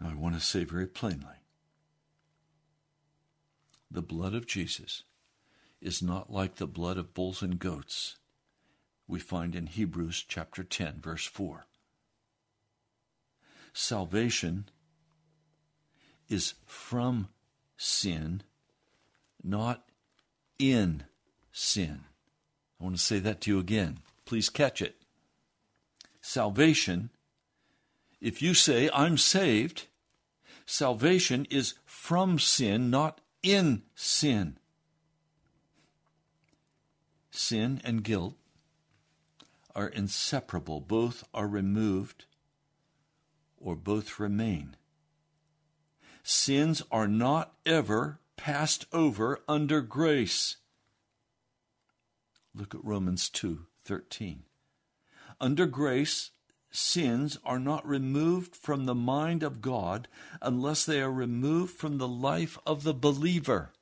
Now, 0.00 0.10
I 0.10 0.14
want 0.14 0.34
to 0.34 0.40
say 0.40 0.64
very 0.64 0.86
plainly 0.86 1.26
the 3.90 4.02
blood 4.02 4.34
of 4.34 4.46
Jesus 4.46 5.02
is 5.80 6.02
not 6.02 6.32
like 6.32 6.56
the 6.56 6.66
blood 6.66 6.98
of 6.98 7.14
bulls 7.14 7.42
and 7.42 7.58
goats, 7.58 8.16
we 9.06 9.18
find 9.18 9.54
in 9.54 9.66
Hebrews 9.66 10.24
chapter 10.26 10.62
10, 10.62 11.00
verse 11.00 11.24
4. 11.24 11.66
Salvation 13.72 14.68
is 16.28 16.54
from 16.66 17.28
sin, 17.76 18.42
not 19.42 19.84
in 20.58 21.04
sin. 21.52 22.00
I 22.80 22.84
want 22.84 22.96
to 22.96 23.02
say 23.02 23.18
that 23.20 23.40
to 23.42 23.50
you 23.50 23.58
again. 23.58 23.98
Please 24.24 24.50
catch 24.50 24.82
it. 24.82 24.96
Salvation, 26.20 27.10
if 28.20 28.42
you 28.42 28.52
say, 28.52 28.90
I'm 28.92 29.16
saved, 29.16 29.86
salvation 30.66 31.46
is 31.50 31.74
from 31.86 32.38
sin, 32.38 32.90
not 32.90 33.20
in 33.42 33.82
sin. 33.94 34.58
Sin 37.38 37.80
and 37.84 38.02
guilt 38.02 38.34
are 39.72 39.86
inseparable, 39.86 40.80
both 40.80 41.22
are 41.32 41.46
removed 41.46 42.24
or 43.56 43.76
both 43.76 44.18
remain. 44.18 44.76
Sins 46.24 46.82
are 46.90 47.06
not 47.06 47.54
ever 47.64 48.18
passed 48.36 48.86
over 48.92 49.40
under 49.46 49.80
grace. 49.80 50.56
Look 52.56 52.74
at 52.74 52.84
Romans 52.84 53.30
2:13. 53.30 54.42
Under 55.40 55.66
grace, 55.66 56.32
sins 56.72 57.38
are 57.44 57.60
not 57.60 57.86
removed 57.86 58.56
from 58.56 58.84
the 58.84 58.96
mind 58.96 59.44
of 59.44 59.62
God 59.62 60.08
unless 60.42 60.84
they 60.84 61.00
are 61.00 61.12
removed 61.12 61.76
from 61.76 61.98
the 61.98 62.08
life 62.08 62.58
of 62.66 62.82
the 62.82 62.94
believer. 62.94 63.72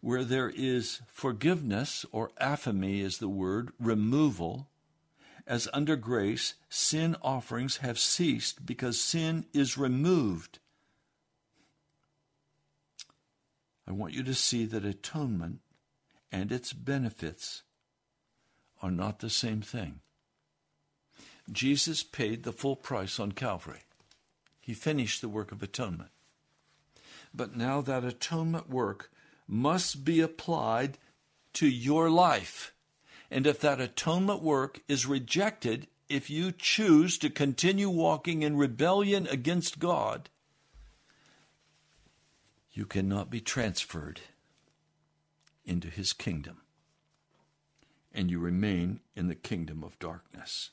Where 0.00 0.24
there 0.24 0.50
is 0.54 1.02
forgiveness, 1.06 2.06
or 2.10 2.30
aphiemi 2.40 3.00
is 3.00 3.18
the 3.18 3.28
word, 3.28 3.70
removal, 3.78 4.68
as 5.46 5.68
under 5.72 5.96
grace, 5.96 6.54
sin 6.68 7.16
offerings 7.22 7.78
have 7.78 7.98
ceased 7.98 8.64
because 8.64 9.00
sin 9.00 9.46
is 9.52 9.76
removed. 9.76 10.58
I 13.86 13.92
want 13.92 14.14
you 14.14 14.22
to 14.22 14.34
see 14.34 14.64
that 14.66 14.84
atonement 14.84 15.60
and 16.30 16.52
its 16.52 16.72
benefits 16.72 17.62
are 18.80 18.90
not 18.90 19.18
the 19.18 19.28
same 19.28 19.60
thing. 19.60 20.00
Jesus 21.50 22.02
paid 22.04 22.44
the 22.44 22.52
full 22.52 22.76
price 22.76 23.18
on 23.18 23.32
Calvary. 23.32 23.80
He 24.60 24.74
finished 24.74 25.20
the 25.20 25.28
work 25.28 25.50
of 25.50 25.62
atonement. 25.62 26.10
But 27.34 27.56
now 27.56 27.80
that 27.80 28.04
atonement 28.04 28.70
work 28.70 29.10
must 29.50 30.04
be 30.04 30.20
applied 30.20 30.96
to 31.52 31.66
your 31.66 32.08
life. 32.08 32.72
And 33.30 33.46
if 33.46 33.60
that 33.60 33.80
atonement 33.80 34.42
work 34.42 34.80
is 34.86 35.06
rejected, 35.06 35.88
if 36.08 36.30
you 36.30 36.52
choose 36.52 37.18
to 37.18 37.30
continue 37.30 37.90
walking 37.90 38.42
in 38.42 38.56
rebellion 38.56 39.26
against 39.26 39.78
God, 39.78 40.30
you 42.72 42.86
cannot 42.86 43.30
be 43.30 43.40
transferred 43.40 44.20
into 45.64 45.88
his 45.88 46.12
kingdom, 46.12 46.58
and 48.12 48.30
you 48.30 48.38
remain 48.38 49.00
in 49.16 49.28
the 49.28 49.34
kingdom 49.34 49.82
of 49.82 49.98
darkness. 49.98 50.70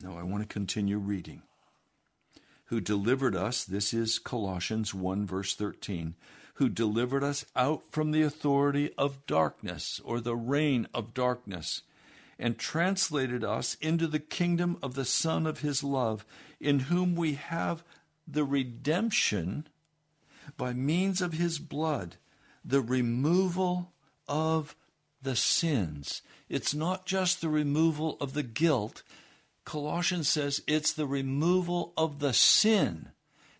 Now 0.00 0.18
I 0.18 0.22
want 0.22 0.42
to 0.42 0.48
continue 0.48 0.98
reading. 0.98 1.42
Who 2.66 2.80
delivered 2.80 3.36
us, 3.36 3.64
this 3.64 3.92
is 3.92 4.18
Colossians 4.18 4.94
1, 4.94 5.26
verse 5.26 5.54
13, 5.54 6.14
who 6.54 6.68
delivered 6.68 7.22
us 7.22 7.44
out 7.54 7.82
from 7.90 8.10
the 8.10 8.22
authority 8.22 8.92
of 8.96 9.26
darkness, 9.26 10.00
or 10.04 10.20
the 10.20 10.36
reign 10.36 10.88
of 10.94 11.14
darkness, 11.14 11.82
and 12.38 12.58
translated 12.58 13.44
us 13.44 13.76
into 13.80 14.06
the 14.06 14.18
kingdom 14.18 14.78
of 14.82 14.94
the 14.94 15.04
Son 15.04 15.46
of 15.46 15.60
his 15.60 15.84
love, 15.84 16.24
in 16.58 16.80
whom 16.80 17.14
we 17.14 17.34
have 17.34 17.84
the 18.26 18.44
redemption 18.44 19.66
by 20.56 20.72
means 20.72 21.20
of 21.20 21.34
his 21.34 21.58
blood, 21.58 22.16
the 22.64 22.80
removal 22.80 23.92
of 24.26 24.74
the 25.20 25.36
sins. 25.36 26.22
It's 26.48 26.74
not 26.74 27.06
just 27.06 27.40
the 27.40 27.48
removal 27.48 28.16
of 28.20 28.32
the 28.32 28.42
guilt. 28.42 29.02
Colossians 29.64 30.28
says 30.28 30.62
it's 30.66 30.92
the 30.92 31.06
removal 31.06 31.92
of 31.96 32.18
the 32.18 32.32
sin. 32.32 33.08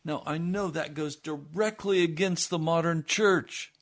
Now, 0.04 0.22
I 0.26 0.36
know 0.36 0.68
that 0.68 0.94
goes 0.94 1.16
directly 1.16 2.02
against 2.02 2.50
the 2.50 2.58
modern 2.58 3.04
church. 3.04 3.72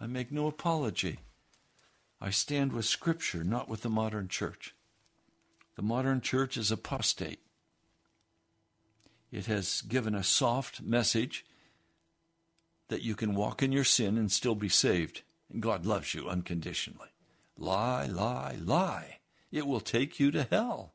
I 0.00 0.06
make 0.06 0.30
no 0.30 0.46
apology. 0.46 1.18
I 2.20 2.30
stand 2.30 2.72
with 2.72 2.84
Scripture, 2.84 3.42
not 3.42 3.68
with 3.68 3.82
the 3.82 3.90
modern 3.90 4.28
church. 4.28 4.74
The 5.76 5.82
modern 5.82 6.20
church 6.20 6.56
is 6.56 6.70
apostate. 6.70 7.40
It 9.32 9.46
has 9.46 9.82
given 9.82 10.14
a 10.14 10.22
soft 10.22 10.82
message 10.82 11.44
that 12.88 13.02
you 13.02 13.14
can 13.14 13.34
walk 13.34 13.62
in 13.62 13.72
your 13.72 13.84
sin 13.84 14.18
and 14.18 14.30
still 14.30 14.54
be 14.54 14.68
saved. 14.68 15.22
And 15.52 15.62
God 15.62 15.86
loves 15.86 16.14
you 16.14 16.28
unconditionally. 16.28 17.08
Lie, 17.56 18.06
lie, 18.06 18.56
lie. 18.60 19.19
It 19.50 19.66
will 19.66 19.80
take 19.80 20.20
you 20.20 20.30
to 20.30 20.44
hell. 20.44 20.94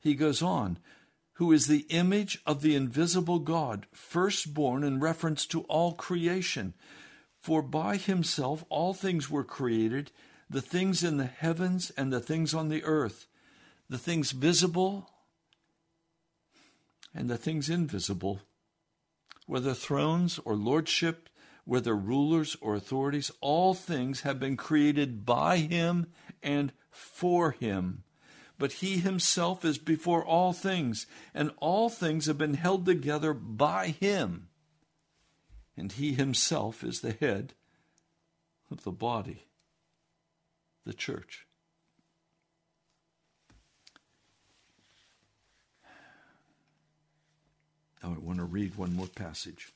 He 0.00 0.14
goes 0.14 0.42
on, 0.42 0.78
who 1.34 1.52
is 1.52 1.66
the 1.66 1.86
image 1.88 2.40
of 2.46 2.62
the 2.62 2.74
invisible 2.74 3.38
God, 3.38 3.86
firstborn 3.92 4.84
in 4.84 5.00
reference 5.00 5.46
to 5.46 5.62
all 5.62 5.92
creation. 5.92 6.74
For 7.40 7.62
by 7.62 7.96
himself 7.96 8.64
all 8.68 8.94
things 8.94 9.30
were 9.30 9.44
created, 9.44 10.12
the 10.48 10.62
things 10.62 11.02
in 11.02 11.16
the 11.16 11.26
heavens 11.26 11.90
and 11.96 12.12
the 12.12 12.20
things 12.20 12.54
on 12.54 12.68
the 12.68 12.84
earth, 12.84 13.26
the 13.88 13.98
things 13.98 14.32
visible 14.32 15.10
and 17.14 17.28
the 17.28 17.38
things 17.38 17.68
invisible, 17.68 18.40
whether 19.46 19.74
thrones 19.74 20.38
or 20.44 20.54
lordship, 20.54 21.28
whether 21.64 21.94
rulers 21.94 22.56
or 22.60 22.74
authorities, 22.74 23.30
all 23.40 23.74
things 23.74 24.22
have 24.22 24.40
been 24.40 24.56
created 24.56 25.24
by 25.24 25.58
him 25.58 26.06
and 26.42 26.72
for 26.92 27.50
him. 27.52 28.04
But 28.58 28.74
he 28.74 28.98
himself 28.98 29.64
is 29.64 29.78
before 29.78 30.24
all 30.24 30.52
things, 30.52 31.06
and 31.34 31.50
all 31.56 31.88
things 31.88 32.26
have 32.26 32.38
been 32.38 32.54
held 32.54 32.86
together 32.86 33.34
by 33.34 33.88
him. 33.88 34.48
And 35.76 35.90
he 35.90 36.12
himself 36.12 36.84
is 36.84 37.00
the 37.00 37.12
head 37.12 37.54
of 38.70 38.84
the 38.84 38.92
body, 38.92 39.46
the 40.84 40.92
church. 40.92 41.46
Now 48.02 48.14
I 48.14 48.18
want 48.18 48.38
to 48.38 48.44
read 48.44 48.76
one 48.76 48.94
more 48.94 49.06
passage. 49.06 49.72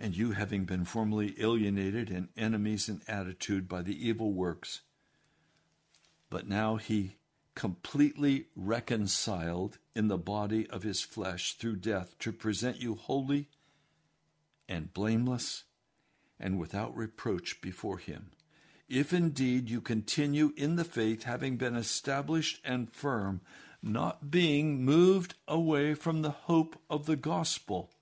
And 0.00 0.16
you, 0.16 0.32
having 0.32 0.64
been 0.64 0.86
formerly 0.86 1.34
alienated 1.38 2.10
and 2.10 2.28
enemies 2.36 2.88
in 2.88 3.02
attitude 3.06 3.68
by 3.68 3.82
the 3.82 4.08
evil 4.08 4.32
works, 4.32 4.80
but 6.30 6.48
now 6.48 6.76
he 6.76 7.16
completely 7.54 8.46
reconciled 8.56 9.76
in 9.94 10.08
the 10.08 10.16
body 10.16 10.66
of 10.70 10.82
his 10.82 11.02
flesh 11.02 11.54
through 11.54 11.76
death 11.76 12.18
to 12.20 12.32
present 12.32 12.80
you 12.80 12.94
holy 12.94 13.48
and 14.68 14.94
blameless 14.94 15.64
and 16.38 16.58
without 16.58 16.96
reproach 16.96 17.60
before 17.60 17.98
him 17.98 18.30
if 18.90 19.12
indeed 19.12 19.70
you 19.70 19.80
continue 19.80 20.52
in 20.56 20.74
the 20.74 20.84
faith, 20.84 21.22
having 21.22 21.56
been 21.56 21.76
established 21.76 22.60
and 22.64 22.92
firm, 22.92 23.40
not 23.80 24.32
being 24.32 24.84
moved 24.84 25.34
away 25.46 25.94
from 25.94 26.20
the 26.20 26.30
hope 26.30 26.76
of 26.90 27.06
the 27.06 27.16
gospel. 27.16 27.92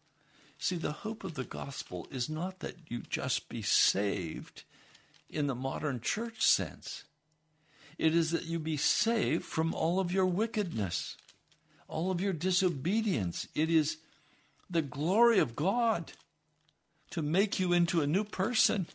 See, 0.58 0.76
the 0.76 0.92
hope 0.92 1.22
of 1.22 1.34
the 1.34 1.44
gospel 1.44 2.08
is 2.10 2.28
not 2.28 2.58
that 2.60 2.76
you 2.88 2.98
just 3.08 3.48
be 3.48 3.62
saved 3.62 4.64
in 5.30 5.46
the 5.46 5.54
modern 5.54 6.00
church 6.00 6.44
sense. 6.44 7.04
It 7.96 8.14
is 8.14 8.32
that 8.32 8.44
you 8.44 8.58
be 8.58 8.76
saved 8.76 9.44
from 9.44 9.72
all 9.72 10.00
of 10.00 10.12
your 10.12 10.26
wickedness, 10.26 11.16
all 11.86 12.10
of 12.10 12.20
your 12.20 12.32
disobedience. 12.32 13.46
It 13.54 13.70
is 13.70 13.98
the 14.68 14.82
glory 14.82 15.38
of 15.38 15.56
God 15.56 16.12
to 17.10 17.22
make 17.22 17.58
you 17.58 17.72
into 17.72 18.00
a 18.00 18.06
new 18.06 18.24
person. 18.24 18.86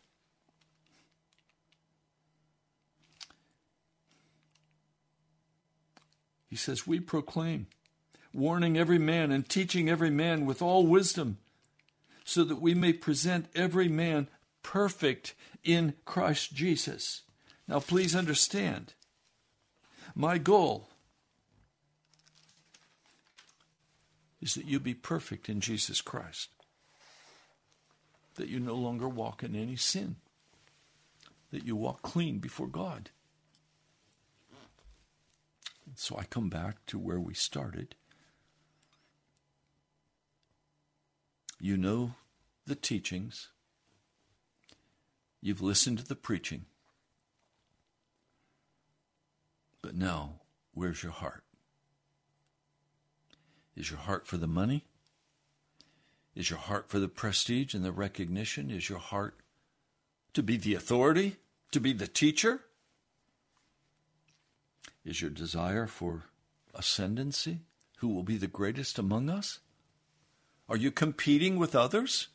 He 6.50 6.56
says, 6.56 6.86
We 6.86 7.00
proclaim, 7.00 7.68
warning 8.34 8.78
every 8.78 9.00
man 9.00 9.32
and 9.32 9.48
teaching 9.48 9.90
every 9.90 10.12
man 10.12 10.46
with 10.46 10.62
all 10.62 10.86
wisdom, 10.86 11.40
so 12.24 12.44
that 12.44 12.62
we 12.62 12.74
may 12.74 12.94
present 12.94 13.48
every 13.56 13.88
man 13.88 14.28
perfect 14.62 15.34
in 15.64 15.94
Christ 16.06 16.54
Jesus. 16.54 17.22
Now, 17.68 17.80
please 17.80 18.16
understand, 18.16 18.94
my 20.16 20.38
goal 20.38 20.90
is 24.42 24.56
that 24.56 24.66
you 24.66 24.80
be 24.80 24.94
perfect 24.94 25.50
in 25.50 25.62
Jesus 25.62 26.02
Christ. 26.02 26.50
that 28.36 28.50
you 28.50 28.60
no 28.60 28.76
longer 28.76 29.08
walk 29.08 29.44
in 29.44 29.56
any 29.56 29.76
sin, 29.76 30.16
that 31.52 31.66
you 31.66 31.76
walk 31.76 32.02
clean 32.02 32.40
before 32.40 32.68
God. 32.68 33.10
So 35.96 36.18
I 36.18 36.24
come 36.24 36.50
back 36.50 36.86
to 36.88 36.98
where 36.98 37.20
we 37.20 37.34
started. 37.34 37.96
You 41.64 41.78
know 41.78 42.16
the 42.68 42.76
teachings, 42.76 43.48
you've 45.40 45.62
listened 45.62 45.98
to 46.00 46.06
the 46.06 46.14
preaching, 46.14 46.66
but 49.82 49.96
now, 49.96 50.42
where's 50.74 51.04
your 51.04 51.14
heart? 51.14 51.46
Is 53.78 53.90
your 53.90 54.00
heart 54.00 54.28
for 54.28 54.36
the 54.36 54.46
money? 54.46 54.84
Is 56.36 56.50
your 56.50 56.60
heart 56.60 56.90
for 56.90 57.00
the 57.00 57.08
prestige 57.08 57.74
and 57.74 57.86
the 57.86 57.94
recognition? 57.94 58.70
Is 58.70 58.90
your 58.90 59.00
heart 59.00 59.40
to 60.34 60.44
be 60.44 60.58
the 60.58 60.76
authority, 60.76 61.38
to 61.72 61.80
be 61.80 61.94
the 61.94 62.08
teacher? 62.08 62.60
Is 65.06 65.22
your 65.22 65.32
desire 65.32 65.88
for 65.88 66.24
ascendancy? 66.76 67.62
Who 68.00 68.10
will 68.10 68.24
be 68.24 68.36
the 68.36 68.48
greatest 68.48 69.00
among 69.00 69.30
us? 69.30 69.60
Are 70.70 70.78
you 70.78 70.92
competing 70.92 71.58
with 71.58 71.76
others 71.76 72.30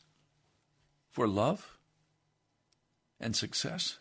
for 1.09 1.27
love 1.27 1.77
and 3.19 3.35
success? 3.35 3.97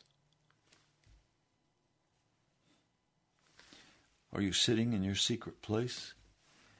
Are 4.33 4.43
you 4.43 4.53
sitting 4.53 4.93
in 4.93 5.03
your 5.03 5.15
secret 5.15 5.63
place 5.63 6.13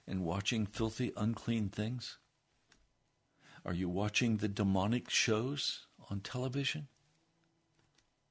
and 0.07 0.25
watching 0.25 0.67
filthy, 0.67 1.13
unclean 1.17 1.71
things? 1.71 2.19
Are 3.65 3.75
you 3.75 3.89
watching 3.89 4.37
the 4.37 4.49
demonic 4.49 5.09
shows 5.11 5.87
on 6.11 6.21
television? 6.21 6.89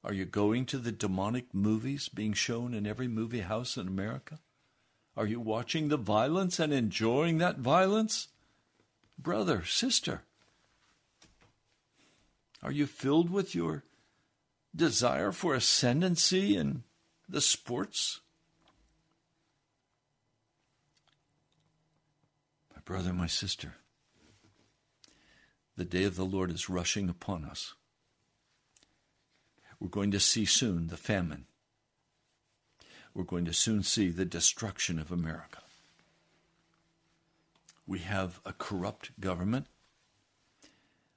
Are 0.04 0.12
you 0.12 0.24
going 0.24 0.64
to 0.66 0.78
the 0.78 0.92
demonic 0.92 1.52
movies 1.52 2.08
being 2.08 2.32
shown 2.32 2.72
in 2.72 2.86
every 2.86 3.08
movie 3.08 3.40
house 3.40 3.76
in 3.76 3.88
America? 3.88 4.38
Are 5.16 5.26
you 5.26 5.40
watching 5.40 5.88
the 5.88 5.96
violence 5.96 6.60
and 6.60 6.72
enjoying 6.72 7.38
that 7.38 7.58
violence? 7.58 8.28
Brother, 9.18 9.64
sister, 9.64 10.22
are 12.62 12.70
you 12.70 12.86
filled 12.86 13.30
with 13.30 13.54
your 13.54 13.82
desire 14.74 15.32
for 15.32 15.54
ascendancy 15.54 16.56
in 16.56 16.84
the 17.28 17.40
sports? 17.40 18.20
My 22.74 22.80
brother, 22.84 23.12
my 23.12 23.26
sister, 23.26 23.74
the 25.76 25.84
day 25.84 26.04
of 26.04 26.16
the 26.16 26.24
Lord 26.24 26.50
is 26.50 26.68
rushing 26.68 27.08
upon 27.08 27.44
us. 27.44 27.74
We're 29.80 29.88
going 29.88 30.10
to 30.12 30.20
see 30.20 30.44
soon 30.44 30.88
the 30.88 30.96
famine. 30.96 31.46
We're 33.14 33.24
going 33.24 33.44
to 33.46 33.52
soon 33.52 33.82
see 33.82 34.10
the 34.10 34.24
destruction 34.24 34.98
of 34.98 35.10
America. 35.10 35.62
We 37.88 38.00
have 38.00 38.38
a 38.44 38.52
corrupt 38.52 39.18
government. 39.18 39.66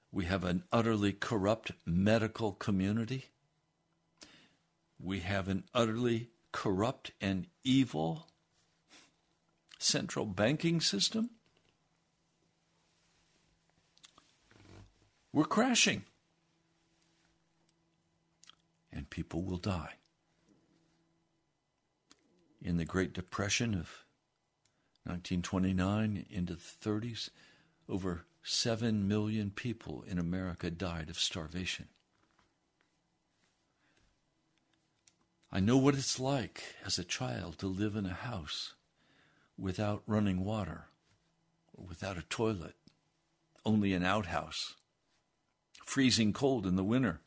We 0.10 0.24
have 0.24 0.46
an 0.46 0.64
utterly 0.72 1.12
corrupt 1.12 1.74
medical 1.86 2.54
community. 2.54 3.26
We 4.98 5.20
have 5.20 5.50
an 5.50 5.66
utterly 5.74 6.30
corrupt 6.54 7.12
and 7.20 7.48
evil 7.66 8.28
central 9.80 10.26
banking 10.26 10.80
system. 10.80 11.32
We're 15.34 15.44
crashing. 15.44 16.04
And 18.94 19.10
people 19.10 19.44
will 19.44 19.58
die. 19.58 19.96
In 22.62 22.78
the 22.78 22.86
Great 22.86 23.12
Depression 23.12 23.74
of 23.74 24.01
1929 25.04 26.26
into 26.30 26.54
the 26.54 26.60
30s, 26.60 27.30
over 27.90 28.26
7 28.44 29.08
million 29.08 29.52
people 29.52 30.04
in 30.08 30.18
America 30.18 30.70
died 30.70 31.10
of 31.10 31.20
starvation. 31.20 31.88
I 35.52 35.60
know 35.60 35.78
what 35.78 35.96
it's 35.96 36.20
like 36.20 36.64
as 36.86 36.98
a 36.98 37.04
child 37.04 37.58
to 37.60 37.68
live 37.68 37.96
in 37.96 38.06
a 38.06 38.14
house 38.14 38.74
without 39.58 40.04
running 40.08 40.46
water, 40.46 40.86
or 41.74 41.86
without 41.86 42.18
a 42.18 42.24
toilet, 42.24 42.76
only 43.66 43.94
an 43.94 44.04
outhouse 44.04 44.76
freezing 45.92 46.32
cold 46.32 46.66
in 46.66 46.78
the 46.78 46.86
winter, 46.86 47.20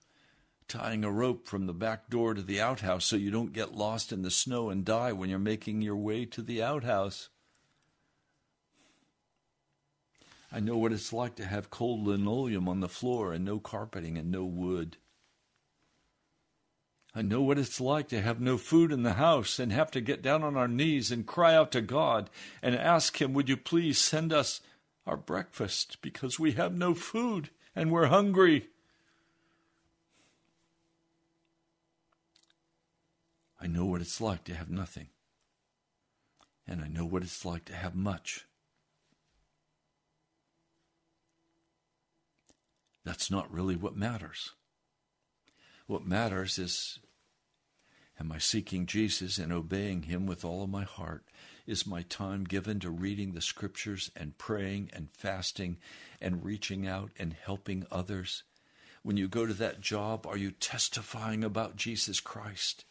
tying 0.69 1.05
a 1.05 1.11
rope 1.11 1.47
from 1.47 1.67
the 1.67 1.75
back 1.75 2.09
door 2.09 2.33
to 2.33 2.41
the 2.41 2.59
outhouse 2.59 3.05
so 3.05 3.15
you 3.15 3.31
don't 3.31 3.53
get 3.53 3.75
lost 3.75 4.11
in 4.11 4.23
the 4.23 4.31
snow 4.31 4.71
and 4.71 4.87
die 4.87 5.13
when 5.13 5.29
you're 5.29 5.39
making 5.39 5.83
your 5.83 5.97
way 5.97 6.25
to 6.25 6.41
the 6.41 6.63
outhouse. 6.63 7.29
I 10.55 10.61
know 10.61 10.77
what 10.77 10.93
it's 10.93 11.13
like 11.13 11.35
to 11.37 11.45
have 11.45 11.69
cold 11.69 12.07
linoleum 12.07 12.69
on 12.69 12.79
the 12.79 12.89
floor 12.89 13.33
and 13.33 13.45
no 13.45 13.59
carpeting 13.59 14.17
and 14.17 14.31
no 14.31 14.45
wood. 14.45 14.99
I 17.13 17.23
know 17.23 17.43
what 17.43 17.59
it's 17.59 17.81
like 17.81 18.07
to 18.11 18.21
have 18.21 18.41
no 18.41 18.57
food 18.57 18.93
in 18.93 19.03
the 19.03 19.15
house 19.15 19.59
and 19.59 19.73
have 19.73 19.91
to 19.91 20.01
get 20.01 20.23
down 20.23 20.45
on 20.45 20.57
our 20.57 20.69
knees 20.69 21.11
and 21.11 21.27
cry 21.27 21.57
out 21.57 21.73
to 21.73 21.81
God 21.81 22.31
and 22.63 22.77
ask 22.77 23.21
Him, 23.21 23.35
Would 23.35 23.49
you 23.49 23.57
please 23.57 23.99
send 23.99 24.33
us 24.33 24.61
our 25.09 25.17
breakfast 25.17 25.99
because 26.01 26.39
we 26.39 26.53
have 26.53 26.73
no 26.73 26.95
food 26.95 27.51
and 27.75 27.91
we're 27.91 28.07
hungry. 28.07 28.69
I 33.61 33.67
know 33.67 33.87
what 33.87 34.03
it's 34.03 34.21
like 34.21 34.45
to 34.45 34.55
have 34.55 34.71
nothing, 34.71 35.09
and 36.65 36.81
I 36.81 36.87
know 36.87 37.05
what 37.05 37.25
it's 37.25 37.45
like 37.45 37.65
to 37.65 37.75
have 37.75 37.97
much. 37.97 38.47
That's 43.05 43.31
not 43.31 43.53
really 43.53 43.77
what 43.77 43.97
matters. 43.97 44.51
What 45.87 46.07
matters 46.07 46.59
is 46.59 46.99
Am 48.21 48.31
I 48.31 48.39
seeking 48.39 48.87
Jesus 48.87 49.39
and 49.39 49.53
obeying 49.53 50.05
Him 50.05 50.27
with 50.27 50.45
all 50.45 50.63
of 50.63 50.71
my 50.71 50.85
heart? 50.85 51.25
Is 51.67 51.87
my 51.87 52.03
time 52.03 52.45
given 52.45 52.79
to 52.81 52.91
reading 52.91 53.33
the 53.33 53.41
scriptures 53.41 54.11
and 54.15 54.39
praying 54.39 54.91
and 54.93 55.09
fasting 55.13 55.79
and 56.21 56.45
reaching 56.45 56.87
out 56.87 57.11
and 57.19 57.33
helping 57.33 57.87
others? 57.91 58.45
When 59.03 59.17
you 59.17 59.29
go 59.29 59.47
to 59.47 59.55
that 59.55 59.81
job, 59.81 60.27
are 60.27 60.37
you 60.37 60.53
testifying 60.53 61.43
about 61.43 61.77
Jesus 61.77 62.21
Christ? 62.21 62.85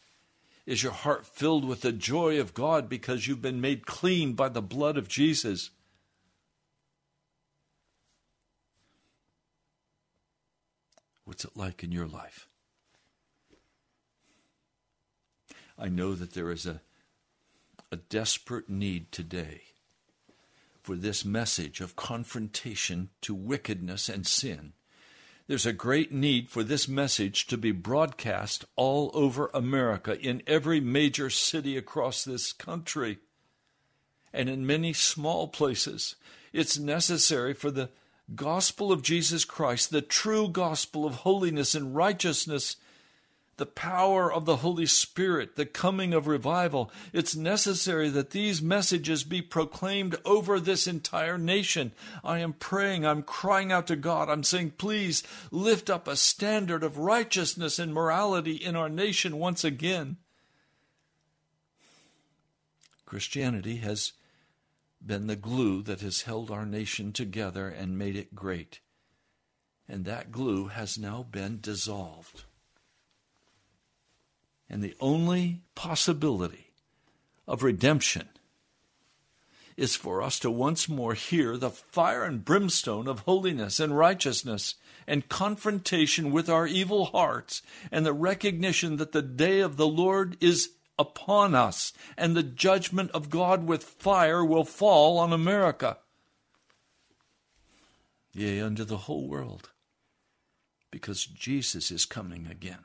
Is 0.66 0.82
your 0.82 0.92
heart 0.92 1.26
filled 1.26 1.64
with 1.64 1.80
the 1.80 1.92
joy 1.92 2.38
of 2.38 2.54
God 2.54 2.88
because 2.88 3.26
you've 3.26 3.42
been 3.42 3.60
made 3.60 3.86
clean 3.86 4.34
by 4.34 4.48
the 4.48 4.62
blood 4.62 4.96
of 4.96 5.08
Jesus? 5.08 5.70
What's 11.24 11.44
it 11.44 11.56
like 11.56 11.82
in 11.82 11.92
your 11.92 12.06
life? 12.06 12.48
I 15.78 15.88
know 15.88 16.14
that 16.14 16.34
there 16.34 16.50
is 16.50 16.66
a, 16.66 16.80
a 17.90 17.96
desperate 17.96 18.68
need 18.68 19.10
today 19.10 19.62
for 20.82 20.96
this 20.96 21.24
message 21.24 21.80
of 21.80 21.96
confrontation 21.96 23.08
to 23.22 23.34
wickedness 23.34 24.08
and 24.08 24.26
sin. 24.26 24.74
There's 25.46 25.66
a 25.66 25.72
great 25.72 26.12
need 26.12 26.48
for 26.48 26.62
this 26.62 26.88
message 26.88 27.46
to 27.48 27.58
be 27.58 27.72
broadcast 27.72 28.64
all 28.76 29.10
over 29.14 29.50
America, 29.52 30.18
in 30.18 30.42
every 30.46 30.80
major 30.80 31.28
city 31.28 31.76
across 31.76 32.24
this 32.24 32.52
country, 32.52 33.18
and 34.32 34.48
in 34.48 34.66
many 34.66 34.92
small 34.92 35.48
places. 35.48 36.16
It's 36.52 36.78
necessary 36.78 37.52
for 37.52 37.70
the 37.70 37.90
gospel 38.34 38.90
of 38.92 39.02
Jesus 39.02 39.44
Christ, 39.44 39.90
the 39.90 40.02
true 40.02 40.48
gospel 40.48 41.04
of 41.04 41.16
holiness 41.16 41.74
and 41.74 41.94
righteousness, 41.94 42.76
the 43.56 43.66
power 43.66 44.32
of 44.32 44.46
the 44.46 44.56
Holy 44.56 44.86
Spirit, 44.86 45.56
the 45.56 45.66
coming 45.66 46.12
of 46.12 46.26
revival, 46.26 46.90
it's 47.12 47.36
necessary 47.36 48.08
that 48.08 48.30
these 48.30 48.60
messages 48.60 49.22
be 49.22 49.40
proclaimed 49.40 50.16
over 50.24 50.58
this 50.58 50.86
entire 50.86 51.38
nation. 51.38 51.92
I 52.24 52.40
am 52.40 52.54
praying, 52.54 53.06
I'm 53.06 53.22
crying 53.22 53.70
out 53.70 53.86
to 53.88 53.96
God, 53.96 54.28
I'm 54.28 54.42
saying, 54.42 54.72
please 54.78 55.22
lift 55.50 55.88
up 55.88 56.08
a 56.08 56.16
standard 56.16 56.82
of 56.82 56.98
righteousness 56.98 57.78
and 57.78 57.94
morality 57.94 58.54
in 58.54 58.74
our 58.74 58.88
nation 58.88 59.38
once 59.38 59.62
again. 59.62 60.16
Christianity 63.06 63.76
has 63.76 64.12
been 65.06 65.26
the 65.26 65.36
glue 65.36 65.82
that 65.82 66.00
has 66.00 66.22
held 66.22 66.50
our 66.50 66.66
nation 66.66 67.12
together 67.12 67.68
and 67.68 67.98
made 67.98 68.16
it 68.16 68.34
great. 68.34 68.80
And 69.88 70.04
that 70.04 70.32
glue 70.32 70.68
has 70.68 70.98
now 70.98 71.26
been 71.30 71.60
dissolved. 71.60 72.44
And 74.68 74.82
the 74.82 74.96
only 75.00 75.60
possibility 75.74 76.72
of 77.46 77.62
redemption 77.62 78.28
is 79.76 79.96
for 79.96 80.22
us 80.22 80.38
to 80.38 80.50
once 80.50 80.88
more 80.88 81.14
hear 81.14 81.56
the 81.56 81.70
fire 81.70 82.24
and 82.24 82.44
brimstone 82.44 83.08
of 83.08 83.20
holiness 83.20 83.80
and 83.80 83.96
righteousness 83.96 84.76
and 85.06 85.28
confrontation 85.28 86.30
with 86.30 86.48
our 86.48 86.66
evil 86.66 87.06
hearts 87.06 87.60
and 87.90 88.06
the 88.06 88.12
recognition 88.12 88.96
that 88.96 89.12
the 89.12 89.22
day 89.22 89.60
of 89.60 89.76
the 89.76 89.86
Lord 89.86 90.36
is 90.40 90.70
upon 90.98 91.54
us 91.54 91.92
and 92.16 92.36
the 92.36 92.42
judgment 92.42 93.10
of 93.12 93.30
God 93.30 93.66
with 93.66 93.84
fire 93.84 94.44
will 94.44 94.64
fall 94.64 95.18
on 95.18 95.32
America. 95.32 95.98
Yea, 98.32 98.60
unto 98.60 98.84
the 98.84 98.96
whole 98.98 99.28
world, 99.28 99.70
because 100.90 101.24
Jesus 101.24 101.90
is 101.90 102.04
coming 102.04 102.48
again. 102.50 102.84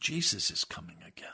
Jesus 0.00 0.50
is 0.50 0.64
coming 0.64 0.98
again. 1.06 1.28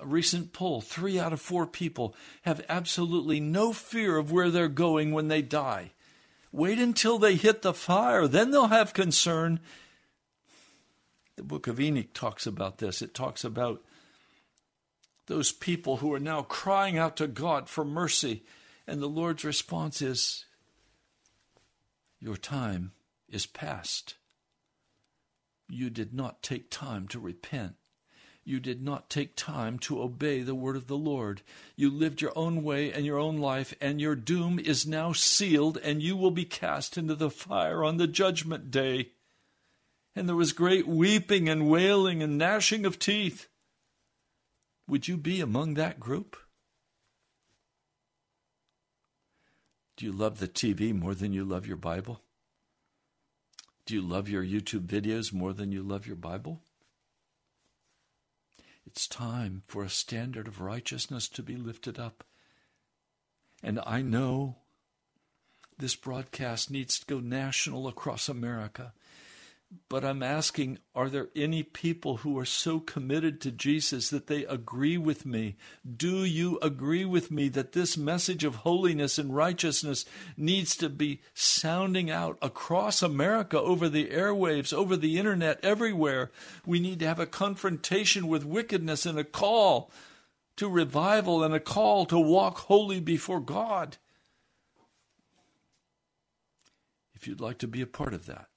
A 0.00 0.06
recent 0.06 0.52
poll 0.52 0.80
three 0.80 1.18
out 1.18 1.32
of 1.32 1.40
four 1.40 1.66
people 1.66 2.14
have 2.42 2.64
absolutely 2.68 3.40
no 3.40 3.72
fear 3.72 4.18
of 4.18 4.32
where 4.32 4.50
they're 4.50 4.68
going 4.68 5.12
when 5.12 5.28
they 5.28 5.40
die. 5.40 5.92
Wait 6.54 6.78
until 6.78 7.18
they 7.18 7.34
hit 7.34 7.62
the 7.62 7.74
fire, 7.74 8.28
then 8.28 8.52
they'll 8.52 8.68
have 8.68 8.94
concern. 8.94 9.58
The 11.34 11.42
book 11.42 11.66
of 11.66 11.80
Enoch 11.80 12.14
talks 12.14 12.46
about 12.46 12.78
this. 12.78 13.02
It 13.02 13.12
talks 13.12 13.42
about 13.42 13.82
those 15.26 15.50
people 15.50 15.96
who 15.96 16.14
are 16.14 16.20
now 16.20 16.42
crying 16.42 16.96
out 16.96 17.16
to 17.16 17.26
God 17.26 17.68
for 17.68 17.84
mercy. 17.84 18.44
And 18.86 19.02
the 19.02 19.08
Lord's 19.08 19.44
response 19.44 20.00
is, 20.00 20.44
Your 22.20 22.36
time 22.36 22.92
is 23.28 23.46
past. 23.46 24.14
You 25.68 25.90
did 25.90 26.14
not 26.14 26.40
take 26.40 26.70
time 26.70 27.08
to 27.08 27.18
repent. 27.18 27.74
You 28.44 28.60
did 28.60 28.82
not 28.82 29.08
take 29.08 29.36
time 29.36 29.78
to 29.80 30.02
obey 30.02 30.42
the 30.42 30.54
word 30.54 30.76
of 30.76 30.86
the 30.86 30.98
Lord. 30.98 31.40
You 31.76 31.90
lived 31.90 32.20
your 32.20 32.32
own 32.36 32.62
way 32.62 32.92
and 32.92 33.06
your 33.06 33.18
own 33.18 33.38
life, 33.38 33.74
and 33.80 34.00
your 34.00 34.14
doom 34.14 34.58
is 34.58 34.86
now 34.86 35.12
sealed, 35.12 35.78
and 35.78 36.02
you 36.02 36.14
will 36.14 36.30
be 36.30 36.44
cast 36.44 36.98
into 36.98 37.14
the 37.14 37.30
fire 37.30 37.82
on 37.82 37.96
the 37.96 38.06
judgment 38.06 38.70
day. 38.70 39.12
And 40.14 40.28
there 40.28 40.36
was 40.36 40.52
great 40.52 40.86
weeping 40.86 41.48
and 41.48 41.70
wailing 41.70 42.22
and 42.22 42.36
gnashing 42.36 42.84
of 42.84 42.98
teeth. 42.98 43.48
Would 44.86 45.08
you 45.08 45.16
be 45.16 45.40
among 45.40 45.74
that 45.74 45.98
group? 45.98 46.36
Do 49.96 50.04
you 50.04 50.12
love 50.12 50.38
the 50.38 50.48
TV 50.48 50.94
more 50.94 51.14
than 51.14 51.32
you 51.32 51.44
love 51.44 51.66
your 51.66 51.78
Bible? 51.78 52.20
Do 53.86 53.94
you 53.94 54.02
love 54.02 54.28
your 54.28 54.44
YouTube 54.44 54.86
videos 54.86 55.32
more 55.32 55.52
than 55.52 55.72
you 55.72 55.82
love 55.82 56.06
your 56.06 56.16
Bible? 56.16 56.60
It's 58.86 59.06
time 59.06 59.62
for 59.66 59.82
a 59.82 59.88
standard 59.88 60.46
of 60.46 60.60
righteousness 60.60 61.28
to 61.30 61.42
be 61.42 61.56
lifted 61.56 61.98
up. 61.98 62.24
And 63.62 63.80
I 63.86 64.02
know 64.02 64.56
this 65.78 65.96
broadcast 65.96 66.70
needs 66.70 67.00
to 67.00 67.06
go 67.06 67.18
national 67.20 67.88
across 67.88 68.28
America. 68.28 68.92
But 69.88 70.04
I'm 70.04 70.22
asking, 70.22 70.78
are 70.94 71.08
there 71.08 71.28
any 71.34 71.62
people 71.62 72.18
who 72.18 72.38
are 72.38 72.44
so 72.44 72.80
committed 72.80 73.40
to 73.40 73.50
Jesus 73.50 74.10
that 74.10 74.26
they 74.26 74.44
agree 74.44 74.98
with 74.98 75.24
me? 75.24 75.56
Do 75.96 76.24
you 76.24 76.58
agree 76.60 77.04
with 77.04 77.30
me 77.30 77.48
that 77.50 77.72
this 77.72 77.96
message 77.96 78.44
of 78.44 78.56
holiness 78.56 79.18
and 79.18 79.34
righteousness 79.34 80.04
needs 80.36 80.76
to 80.76 80.88
be 80.88 81.20
sounding 81.32 82.10
out 82.10 82.38
across 82.42 83.02
America 83.02 83.60
over 83.60 83.88
the 83.88 84.06
airwaves, 84.08 84.72
over 84.72 84.96
the 84.96 85.18
internet, 85.18 85.58
everywhere? 85.62 86.30
We 86.66 86.80
need 86.80 87.00
to 87.00 87.06
have 87.06 87.20
a 87.20 87.26
confrontation 87.26 88.26
with 88.26 88.44
wickedness 88.44 89.06
and 89.06 89.18
a 89.18 89.24
call 89.24 89.90
to 90.56 90.68
revival 90.68 91.42
and 91.42 91.54
a 91.54 91.60
call 91.60 92.06
to 92.06 92.18
walk 92.18 92.58
holy 92.58 93.00
before 93.00 93.40
God. 93.40 93.96
If 97.14 97.26
you'd 97.26 97.40
like 97.40 97.58
to 97.58 97.68
be 97.68 97.80
a 97.80 97.86
part 97.86 98.14
of 98.14 98.26
that, 98.26 98.48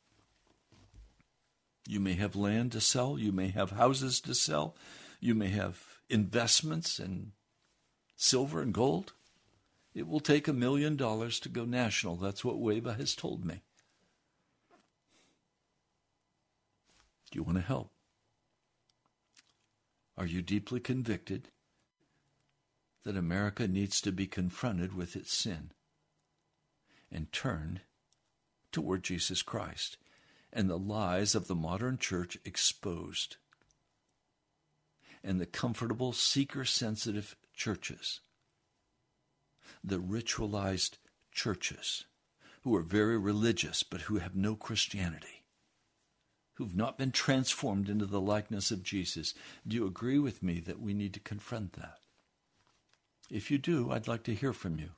you 1.87 2.01
may 2.01 2.13
have 2.13 2.35
land 2.35 2.73
to 2.73 2.81
sell. 2.81 3.17
You 3.17 3.31
may 3.31 3.47
have 3.47 3.71
houses 3.71 4.19
to 4.21 4.35
sell. 4.35 4.75
You 5.21 5.33
may 5.33 5.47
have 5.47 5.81
investments 6.09 6.99
in 6.99 7.31
silver 8.17 8.61
and 8.61 8.73
gold. 8.73 9.13
It 9.95 10.05
will 10.05 10.19
take 10.19 10.49
a 10.49 10.53
million 10.53 10.97
dollars 10.97 11.39
to 11.39 11.49
go 11.49 11.63
national. 11.63 12.17
That's 12.17 12.43
what 12.43 12.57
Weba 12.57 12.97
has 12.97 13.15
told 13.15 13.45
me. 13.45 13.61
Do 17.31 17.39
you 17.39 17.43
want 17.43 17.57
to 17.57 17.63
help? 17.63 17.91
Are 20.17 20.25
you 20.25 20.41
deeply 20.41 20.81
convicted 20.81 21.49
that 23.05 23.15
America 23.15 23.65
needs 23.65 24.01
to 24.01 24.11
be 24.11 24.27
confronted 24.27 24.93
with 24.93 25.15
its 25.15 25.33
sin 25.33 25.71
and 27.09 27.31
turned 27.31 27.81
toward 28.73 29.03
Jesus 29.03 29.41
Christ? 29.41 29.97
And 30.57 30.67
the 30.67 30.79
lies 30.79 31.35
of 31.35 31.45
the 31.45 31.53
modern 31.53 31.99
church 31.99 32.35
exposed, 32.43 33.37
and 35.23 35.39
the 35.39 35.45
comfortable, 35.45 36.11
seeker 36.11 36.65
sensitive 36.65 37.35
churches, 37.55 38.21
the 39.83 39.99
ritualized 39.99 40.97
churches 41.31 42.05
who 42.63 42.75
are 42.75 42.81
very 42.81 43.19
religious 43.19 43.83
but 43.83 44.01
who 44.01 44.17
have 44.17 44.35
no 44.35 44.55
Christianity, 44.55 45.43
who've 46.55 46.75
not 46.75 46.97
been 46.97 47.11
transformed 47.11 47.87
into 47.87 48.07
the 48.07 48.19
likeness 48.19 48.71
of 48.71 48.81
Jesus. 48.81 49.35
Do 49.67 49.75
you 49.75 49.85
agree 49.85 50.17
with 50.17 50.41
me 50.41 50.59
that 50.61 50.81
we 50.81 50.95
need 50.95 51.13
to 51.13 51.19
confront 51.19 51.73
that? 51.73 51.99
If 53.29 53.51
you 53.51 53.59
do, 53.59 53.91
I'd 53.91 54.07
like 54.07 54.23
to 54.23 54.33
hear 54.33 54.53
from 54.53 54.79
you. 54.79 54.89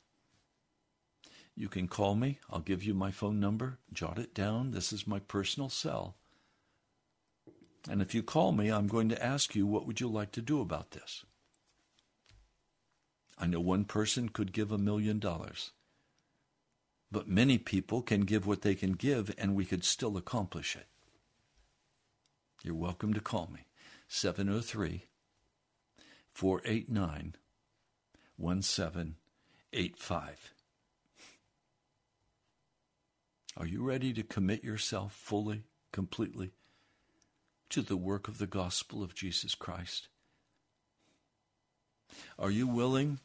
You 1.60 1.68
can 1.68 1.90
call 1.90 2.16
me. 2.16 2.40
I'll 2.50 2.62
give 2.62 2.84
you 2.84 2.94
my 2.94 3.12
phone 3.12 3.42
number. 3.42 3.80
Jot 3.92 4.18
it 4.18 4.34
down. 4.34 4.72
This 4.72 4.94
is 4.94 5.06
my 5.06 5.20
personal 5.20 5.68
cell. 5.68 6.16
And 7.90 8.02
if 8.02 8.16
you 8.16 8.24
call 8.24 8.54
me, 8.54 8.70
I'm 8.70 8.88
going 8.88 9.10
to 9.10 9.22
ask 9.22 9.56
you, 9.56 9.68
what 9.68 9.86
would 9.86 10.00
you 10.00 10.08
like 10.08 10.32
to 10.32 10.42
do 10.42 10.62
about 10.62 10.92
this? 10.92 11.26
I 13.38 13.46
know 13.46 13.60
one 13.60 13.84
person 13.84 14.30
could 14.30 14.54
give 14.54 14.72
a 14.72 14.78
million 14.78 15.20
dollars. 15.20 15.72
But 17.12 17.28
many 17.28 17.58
people 17.58 18.04
can 18.04 18.22
give 18.22 18.48
what 18.48 18.62
they 18.62 18.74
can 18.74 18.94
give, 18.94 19.36
and 19.38 19.54
we 19.54 19.66
could 19.66 19.84
still 19.84 20.16
accomplish 20.16 20.78
it. 20.78 20.88
You're 22.64 22.74
welcome 22.74 23.14
to 23.14 23.20
call 23.20 23.50
me. 23.54 23.66
703 24.08 25.08
489 26.32 27.36
1785. 28.38 30.54
Are 33.60 33.68
you 33.68 33.84
ready 33.84 34.14
to 34.14 34.24
commit 34.24 34.64
yourself 34.64 35.14
fully, 35.14 35.64
completely 35.92 36.52
to 37.70 37.82
the 37.82 37.98
work 37.98 38.30
of 38.30 38.38
the 38.38 38.48
gospel 38.48 39.04
of 39.04 39.14
Jesus 39.14 39.54
Christ? 39.54 40.08
Are 42.40 42.50
you 42.50 42.68
willing 42.68 43.20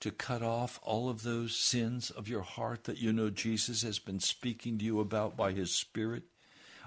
to 0.00 0.10
cut 0.10 0.42
off 0.42 0.80
all 0.82 1.08
of 1.08 1.22
those 1.22 1.54
sins 1.56 2.10
of 2.10 2.28
your 2.28 2.42
heart 2.42 2.84
that 2.84 2.98
you 2.98 3.12
know 3.12 3.30
Jesus 3.30 3.82
has 3.82 4.00
been 4.00 4.18
speaking 4.18 4.78
to 4.78 4.84
you 4.84 4.98
about 4.98 5.36
by 5.36 5.52
His 5.52 5.70
Spirit? 5.72 6.24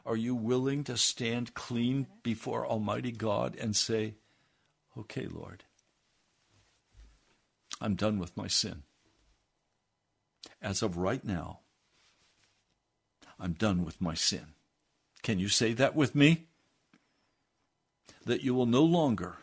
Are 0.06 0.18
you 0.18 0.36
willing 0.36 0.84
to 0.84 0.98
stand 0.98 1.54
clean 1.54 2.08
before 2.24 2.68
Almighty 2.68 3.14
God 3.14 3.56
and 3.56 3.74
say, 3.74 4.16
Okay, 4.98 5.28
Lord, 5.28 5.64
I'm 7.80 7.96
done 7.96 8.20
with 8.20 8.36
my 8.36 8.48
sin. 8.48 8.84
As 10.62 10.82
of 10.82 10.98
right 10.98 11.24
now, 11.24 11.60
I'm 13.40 13.54
done 13.54 13.86
with 13.86 14.02
my 14.02 14.14
sin. 14.14 14.54
Can 15.24 15.40
you 15.40 15.50
say 15.50 15.74
that 15.74 15.96
with 15.96 16.16
me? 16.16 16.48
That 18.26 18.42
you 18.42 18.54
will 18.54 18.66
no 18.66 18.84
longer 18.84 19.38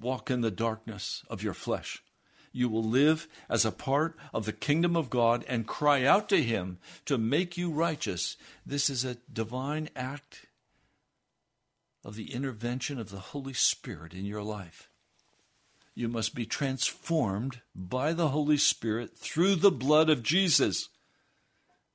walk 0.00 0.30
in 0.30 0.40
the 0.40 0.50
darkness 0.50 1.24
of 1.28 1.42
your 1.42 1.54
flesh. 1.54 2.02
You 2.52 2.68
will 2.68 2.84
live 2.84 3.26
as 3.48 3.64
a 3.64 3.72
part 3.72 4.16
of 4.32 4.44
the 4.44 4.52
kingdom 4.52 4.96
of 4.96 5.10
God 5.10 5.44
and 5.48 5.66
cry 5.66 6.04
out 6.04 6.28
to 6.28 6.42
Him 6.42 6.78
to 7.04 7.18
make 7.18 7.56
you 7.56 7.70
righteous. 7.70 8.36
This 8.64 8.88
is 8.88 9.04
a 9.04 9.16
divine 9.32 9.88
act 9.96 10.46
of 12.04 12.14
the 12.14 12.32
intervention 12.32 13.00
of 13.00 13.10
the 13.10 13.18
Holy 13.18 13.54
Spirit 13.54 14.14
in 14.14 14.24
your 14.24 14.42
life. 14.42 14.88
You 15.96 16.08
must 16.08 16.34
be 16.34 16.46
transformed 16.46 17.60
by 17.74 18.12
the 18.12 18.28
Holy 18.28 18.56
Spirit 18.56 19.16
through 19.16 19.56
the 19.56 19.72
blood 19.72 20.10
of 20.10 20.22
Jesus. 20.22 20.88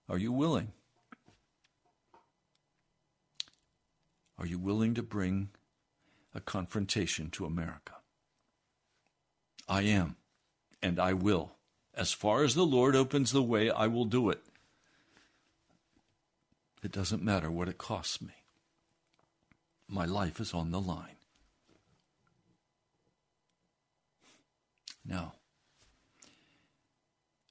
Are 0.10 0.18
you 0.18 0.32
willing? 0.32 0.74
Are 4.40 4.46
you 4.46 4.58
willing 4.58 4.94
to 4.94 5.04
bring 5.04 5.50
a 6.34 6.40
confrontation 6.40 7.30
to 7.32 7.46
America? 7.46 7.96
I 9.68 9.82
am, 9.82 10.16
and 10.82 10.98
I 10.98 11.14
will. 11.14 11.58
As 11.94 12.14
far 12.14 12.44
as 12.44 12.56
the 12.56 12.66
Lord 12.66 12.96
opens 12.96 13.32
the 13.32 13.44
way, 13.44 13.70
I 13.70 13.88
will 13.88 14.06
do 14.06 14.30
it. 14.30 14.42
It 16.82 16.94
doesn't 16.94 17.22
matter 17.22 17.52
what 17.52 17.68
it 17.68 17.78
costs 17.78 18.22
me. 18.22 18.34
My 19.90 20.06
life 20.06 20.40
is 20.40 20.54
on 20.54 20.72
the 20.72 20.80
line. 20.80 21.18
Now, 25.06 25.34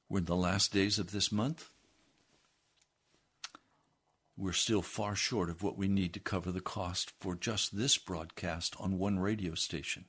we're 0.09 0.20
in 0.20 0.24
the 0.24 0.36
last 0.36 0.72
days 0.72 0.99
of 0.99 1.11
this 1.11 1.30
month. 1.30 1.68
We're 4.41 4.53
still 4.53 4.82
far 4.82 5.16
short 5.16 5.51
of 5.51 5.64
what 5.64 5.76
we 5.76 5.89
need 5.89 6.14
to 6.14 6.20
cover 6.20 6.53
the 6.53 6.61
cost 6.61 7.12
for 7.18 7.34
just 7.34 7.76
this 7.76 7.99
broadcast 7.99 8.76
on 8.78 8.97
one 8.97 9.18
radio 9.18 9.57
station. 9.57 10.05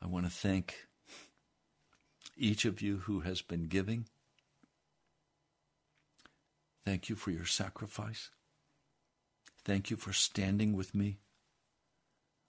I 0.00 0.06
want 0.06 0.24
to 0.24 0.30
thank 0.30 0.86
each 2.34 2.64
of 2.64 2.80
you 2.80 2.96
who 3.00 3.20
has 3.20 3.42
been 3.42 3.66
giving. 3.66 4.06
Thank 6.86 7.10
you 7.10 7.14
for 7.14 7.30
your 7.30 7.44
sacrifice. 7.44 8.30
Thank 9.66 9.90
you 9.90 9.98
for 9.98 10.14
standing 10.14 10.74
with 10.74 10.94
me. 10.94 11.18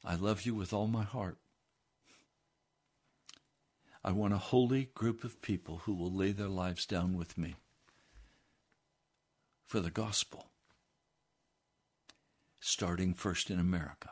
I 0.06 0.16
love 0.16 0.44
you 0.44 0.56
with 0.56 0.72
all 0.72 0.88
my 0.88 1.04
heart. 1.04 1.38
I 4.06 4.14
want 4.14 4.34
a 4.34 4.38
holy 4.38 4.86
group 4.96 5.26
of 5.26 5.42
people 5.42 5.82
who 5.84 5.94
will 5.94 6.14
lay 6.14 6.32
their 6.32 6.48
lives 6.48 6.86
down 6.86 7.18
with 7.18 7.38
me 7.38 7.56
for 9.68 9.82
the 9.82 9.92
gospel, 9.92 10.51
starting 12.62 13.14
first 13.14 13.50
in 13.50 13.60
America. 13.60 14.12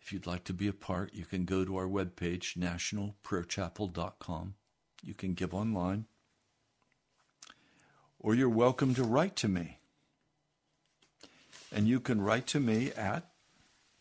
If 0.00 0.12
you'd 0.12 0.26
like 0.26 0.44
to 0.44 0.52
be 0.52 0.68
a 0.68 0.74
part, 0.74 1.14
you 1.14 1.24
can 1.24 1.46
go 1.46 1.64
to 1.64 1.76
our 1.76 1.86
webpage, 1.86 2.58
nationalprayerchapel.com. 2.58 4.54
You 5.02 5.14
can 5.14 5.32
give 5.32 5.54
online. 5.54 6.04
Or 8.18 8.34
you're 8.34 8.50
welcome 8.50 8.94
to 8.94 9.02
write 9.02 9.34
to 9.36 9.48
me. 9.48 9.78
And 11.72 11.88
you 11.88 12.00
can 12.00 12.20
write 12.20 12.46
to 12.48 12.60
me 12.60 12.92
at 12.92 13.30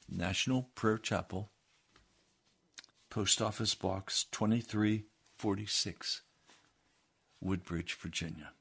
National 0.10 0.64
Prayer 0.76 0.98
Chapel, 0.98 1.50
Post 3.10 3.42
Office 3.42 3.74
Box 3.74 4.26
2346, 4.32 6.22
Woodbridge, 7.42 7.94
Virginia 7.94 8.52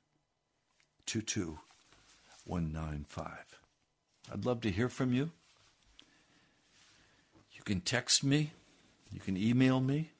22195. 2.46 3.58
I'd 4.32 4.44
love 4.44 4.60
to 4.62 4.70
hear 4.70 4.88
from 4.88 5.12
you. 5.12 5.30
You 7.52 7.62
can 7.64 7.80
text 7.80 8.24
me, 8.24 8.52
you 9.10 9.20
can 9.20 9.36
email 9.36 9.80
me. 9.80 10.10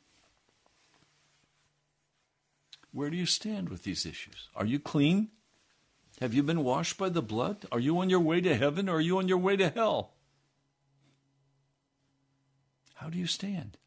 Where 2.92 3.10
do 3.10 3.16
you 3.16 3.26
stand 3.26 3.68
with 3.68 3.84
these 3.84 4.04
issues? 4.04 4.48
Are 4.54 4.66
you 4.66 4.78
clean? 4.78 5.28
Have 6.20 6.34
you 6.34 6.42
been 6.42 6.62
washed 6.62 6.98
by 6.98 7.08
the 7.08 7.22
blood? 7.22 7.66
Are 7.72 7.80
you 7.80 7.98
on 7.98 8.10
your 8.10 8.20
way 8.20 8.40
to 8.40 8.54
heaven 8.54 8.88
or 8.88 8.96
are 8.96 9.00
you 9.00 9.18
on 9.18 9.28
your 9.28 9.38
way 9.38 9.56
to 9.56 9.70
hell? 9.70 10.12
How 12.94 13.08
do 13.08 13.18
you 13.18 13.26
stand? 13.26 13.78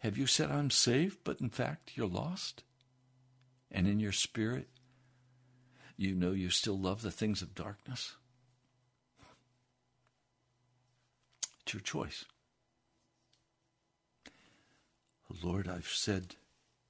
Have 0.00 0.16
you 0.16 0.26
said, 0.26 0.50
I'm 0.50 0.70
saved, 0.70 1.18
but 1.24 1.40
in 1.40 1.50
fact 1.50 1.92
you're 1.94 2.08
lost? 2.08 2.64
And 3.70 3.86
in 3.86 4.00
your 4.00 4.12
spirit, 4.12 4.68
you 5.98 6.14
know 6.14 6.30
you 6.30 6.48
still 6.48 6.78
love 6.78 7.02
the 7.02 7.10
things 7.10 7.42
of 7.42 7.54
darkness? 7.54 8.14
It's 11.62 11.74
your 11.74 11.82
choice. 11.82 12.24
Lord, 15.42 15.68
I've 15.68 15.88
said 15.88 16.36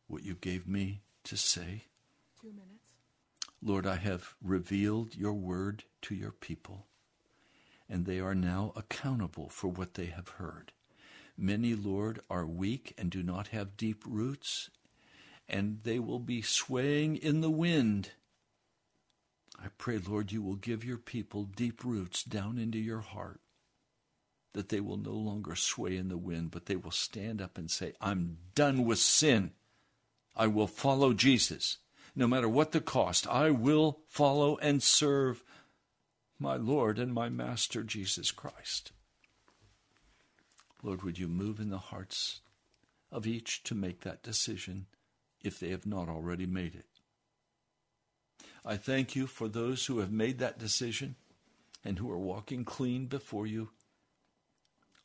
what 0.06 0.22
you 0.22 0.34
gave 0.34 0.68
me 0.68 1.00
to 1.24 1.36
say. 1.36 1.84
Two 2.40 2.48
minutes. 2.48 2.84
Lord, 3.61 3.86
I 3.86 3.96
have 3.96 4.34
revealed 4.42 5.16
your 5.16 5.34
word 5.34 5.84
to 6.02 6.14
your 6.14 6.30
people, 6.30 6.86
and 7.88 8.06
they 8.06 8.20
are 8.20 8.34
now 8.34 8.72
accountable 8.76 9.48
for 9.48 9.68
what 9.68 9.94
they 9.94 10.06
have 10.06 10.28
heard. 10.28 10.70
Many, 11.36 11.74
Lord, 11.74 12.20
are 12.30 12.46
weak 12.46 12.94
and 12.96 13.11
do 13.11 13.22
not 13.22 13.48
have 13.48 13.76
deep 13.76 14.04
roots, 14.06 14.70
and 15.48 15.80
they 15.82 15.98
will 15.98 16.20
be 16.20 16.42
swaying 16.42 17.16
in 17.16 17.40
the 17.40 17.50
wind. 17.50 18.11
I 19.62 19.68
pray, 19.76 19.98
Lord, 19.98 20.30
you 20.30 20.42
will 20.42 20.56
give 20.56 20.84
your 20.84 20.98
people 20.98 21.44
deep 21.44 21.84
roots 21.84 22.22
down 22.22 22.59
into 22.59 22.78
your 22.78 23.00
heart, 23.00 23.40
that 24.54 24.68
they 24.68 24.80
will 24.80 24.96
no 24.96 25.12
longer 25.12 25.56
sway 25.56 25.96
in 25.96 26.09
the 26.09 26.16
wind, 26.16 26.52
but 26.52 26.66
they 26.66 26.76
will 26.76 26.92
stand 26.92 27.42
up 27.42 27.59
and 27.59 27.70
say, 27.70 27.92
I'm 28.00 28.38
done 28.54 28.84
with 28.84 28.98
sin. 28.98 29.52
I 30.36 30.46
will 30.46 30.68
follow 30.68 31.12
Jesus. 31.12 31.78
No 32.14 32.28
matter 32.28 32.48
what 32.48 32.72
the 32.72 32.80
cost, 32.80 33.26
I 33.26 33.50
will 33.50 34.00
follow 34.06 34.56
and 34.59 34.82
serve 34.82 35.42
my 36.38 36.56
Lord 36.56 36.98
and 36.98 37.12
my 37.12 37.28
Master 37.28 37.82
Jesus 37.82 38.30
Christ. 38.30 38.92
Lord, 40.82 41.02
would 41.02 41.18
you 41.18 41.26
move 41.26 41.59
in 41.59 41.70
the 41.70 41.78
hearts 41.78 42.40
of 43.11 43.26
each 43.26 43.64
to 43.64 43.74
make 43.74 44.02
that 44.02 44.22
decision 44.22 44.86
if 45.42 45.59
they 45.59 45.70
have 45.70 45.86
not 45.86 46.09
already 46.09 46.46
made 46.46 46.74
it? 46.74 46.86
I 48.64 48.76
thank 48.76 49.16
you 49.16 49.26
for 49.26 49.48
those 49.48 49.86
who 49.86 49.98
have 49.98 50.12
made 50.12 50.38
that 50.38 50.59
decision 50.59 51.16
and 51.84 51.98
who 51.98 52.11
are 52.11 52.18
walking 52.18 52.64
clean 52.64 53.06
before 53.06 53.46
you. 53.46 53.70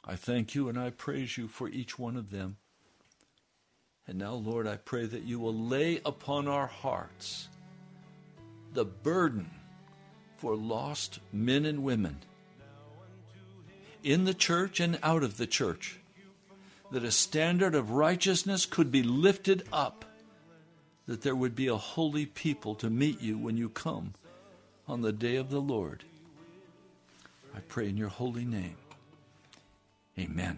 I 0.06 0.16
thank 0.16 0.54
you 0.54 0.68
and 0.70 0.78
I 0.78 0.90
praise 0.90 1.38
you 1.38 1.48
for 1.48 1.70
each 1.70 1.98
one 1.98 2.18
of 2.18 2.32
them. 2.32 2.58
And 4.06 4.18
now, 4.18 4.34
Lord, 4.34 4.68
I 4.68 4.76
pray 4.76 5.06
that 5.06 5.24
you 5.24 5.40
will 5.40 5.56
lay 5.56 6.02
upon 6.06 6.48
our 6.48 6.68
hearts 6.68 7.48
the 8.74 8.84
burden 8.84 9.50
for 10.38 10.56
lost 10.56 11.20
men 11.32 11.66
and 11.66 11.84
women 11.84 12.18
in 14.04 14.26
the 14.26 14.34
church 14.34 14.80
and 14.80 15.00
out 15.02 15.24
of 15.24 15.38
the 15.38 15.48
church, 15.48 16.00
that 16.92 17.06
a 17.06 17.12
standard 17.12 17.74
of 17.74 17.92
righteousness 17.92 18.66
could 18.66 18.92
be 18.92 19.02
lifted 19.04 19.64
up, 19.72 20.04
that 21.06 21.22
there 21.22 21.36
would 21.36 21.56
be 21.56 21.68
a 21.68 21.76
holy 21.76 22.26
people 22.26 22.76
to 22.76 22.90
meet 22.90 23.22
you 23.22 23.38
when 23.38 23.58
you 23.58 23.70
come 23.70 24.14
on 24.88 25.02
the 25.02 25.12
day 25.12 25.36
of 25.36 25.50
the 25.50 25.62
Lord. 25.62 26.04
I 27.56 27.60
pray 27.60 27.90
in 27.90 27.98
your 27.98 28.10
holy 28.10 28.46
name. 28.46 28.78
Amen. 30.18 30.58